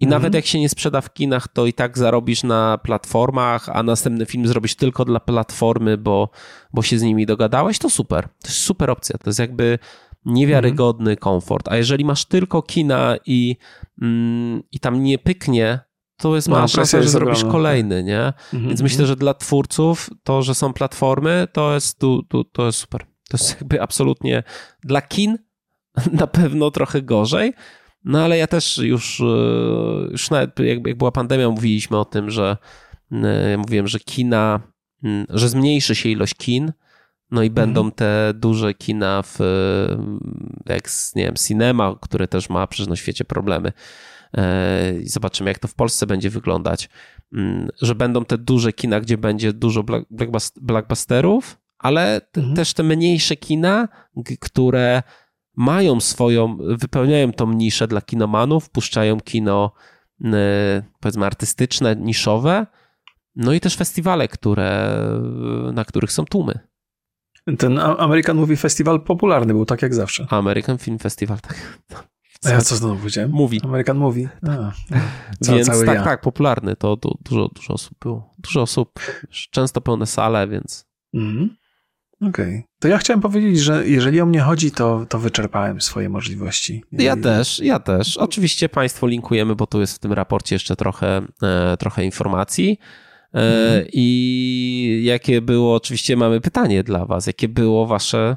[0.01, 0.11] i mm.
[0.11, 4.27] nawet jak się nie sprzeda w kinach, to i tak zarobisz na platformach, a następny
[4.27, 6.31] film zrobisz tylko dla platformy, bo,
[6.75, 8.25] bo się z nimi dogadałeś, to super.
[8.25, 9.19] To jest super opcja.
[9.19, 9.79] To jest jakby
[10.25, 11.17] niewiarygodny mm.
[11.17, 11.69] komfort.
[11.69, 13.57] A jeżeli masz tylko kina i,
[14.03, 15.81] mm, i tam nie pyknie,
[16.19, 18.21] to jest no, mała szansa, że zrobisz kolejny, nie?
[18.27, 19.09] Mhm, Więc myślę, mhm.
[19.09, 23.01] że dla twórców to, że są platformy, to jest, tu, tu, to jest super.
[23.03, 24.43] To jest jakby absolutnie
[24.85, 25.39] dla kin
[26.21, 27.53] na pewno trochę gorzej,
[28.05, 29.25] no ale ja też już, e,
[30.11, 32.57] już nawet jak, jak była pandemia, mówiliśmy o tym, że
[33.13, 34.61] e, mówiłem, że kina,
[35.29, 36.73] że zmniejszy się ilość kin,
[37.31, 37.95] no i będą mhm.
[37.95, 39.39] te duże kina w,
[40.67, 43.73] jak, nie wiem, cinema, które też ma przecież na świecie problemy.
[44.37, 46.89] E, i zobaczymy, jak to w Polsce będzie wyglądać.
[47.33, 49.85] Mm, że będą te duże kina, gdzie będzie dużo
[50.61, 52.57] blockbusterów, ale mhm.
[52.57, 53.89] też te mniejsze kina,
[54.41, 55.03] które
[55.57, 59.73] mają swoją, wypełniają tą niszę dla kinomanów, puszczają kino
[61.01, 62.67] powiedzmy artystyczne, niszowe,
[63.37, 64.99] no i też festiwale, które,
[65.73, 66.59] na których są tłumy.
[67.59, 70.27] Ten American Movie Festival popularny był, tak jak zawsze.
[70.31, 71.79] American Film Festival, tak.
[72.45, 73.31] A ja co znowu powiedziałem?
[73.31, 73.61] Mówi.
[73.65, 74.29] American Movie.
[74.49, 74.73] A,
[75.53, 76.05] więc tak, ja.
[76.05, 76.77] tak, popularny.
[76.77, 78.35] To, to, dużo, dużo osób było.
[78.39, 79.01] Dużo osób,
[79.51, 80.87] często pełne sale, więc...
[81.15, 81.57] Mm.
[82.21, 82.29] Okej.
[82.31, 82.63] Okay.
[82.81, 86.85] To ja chciałem powiedzieć, że jeżeli o mnie chodzi, to, to wyczerpałem swoje możliwości.
[86.93, 87.21] Ja I...
[87.21, 88.17] też, ja też.
[88.17, 92.79] Oczywiście Państwu linkujemy, bo tu jest w tym raporcie jeszcze trochę, e, trochę informacji.
[93.35, 93.87] E, mm.
[93.93, 98.37] I jakie było, oczywiście mamy pytanie dla Was, jakie było Wasze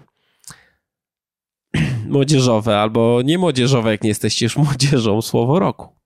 [2.11, 6.01] młodzieżowe albo nie młodzieżowe, jak nie jesteście już młodzieżą, słowo roku.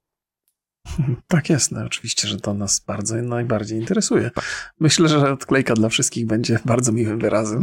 [1.27, 4.31] Tak jest, no, oczywiście, że to nas bardzo najbardziej interesuje.
[4.79, 7.61] Myślę, że odklejka dla wszystkich będzie bardzo miłym wyrazem.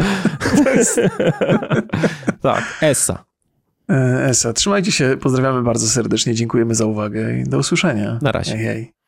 [0.77, 1.01] Jest...
[2.43, 3.25] tak, ESA.
[3.91, 4.53] E, ESA.
[4.53, 8.19] Trzymajcie się, pozdrawiamy bardzo serdecznie, dziękujemy za uwagę i do usłyszenia.
[8.23, 8.57] Na razie.
[8.57, 9.02] Hej, hej.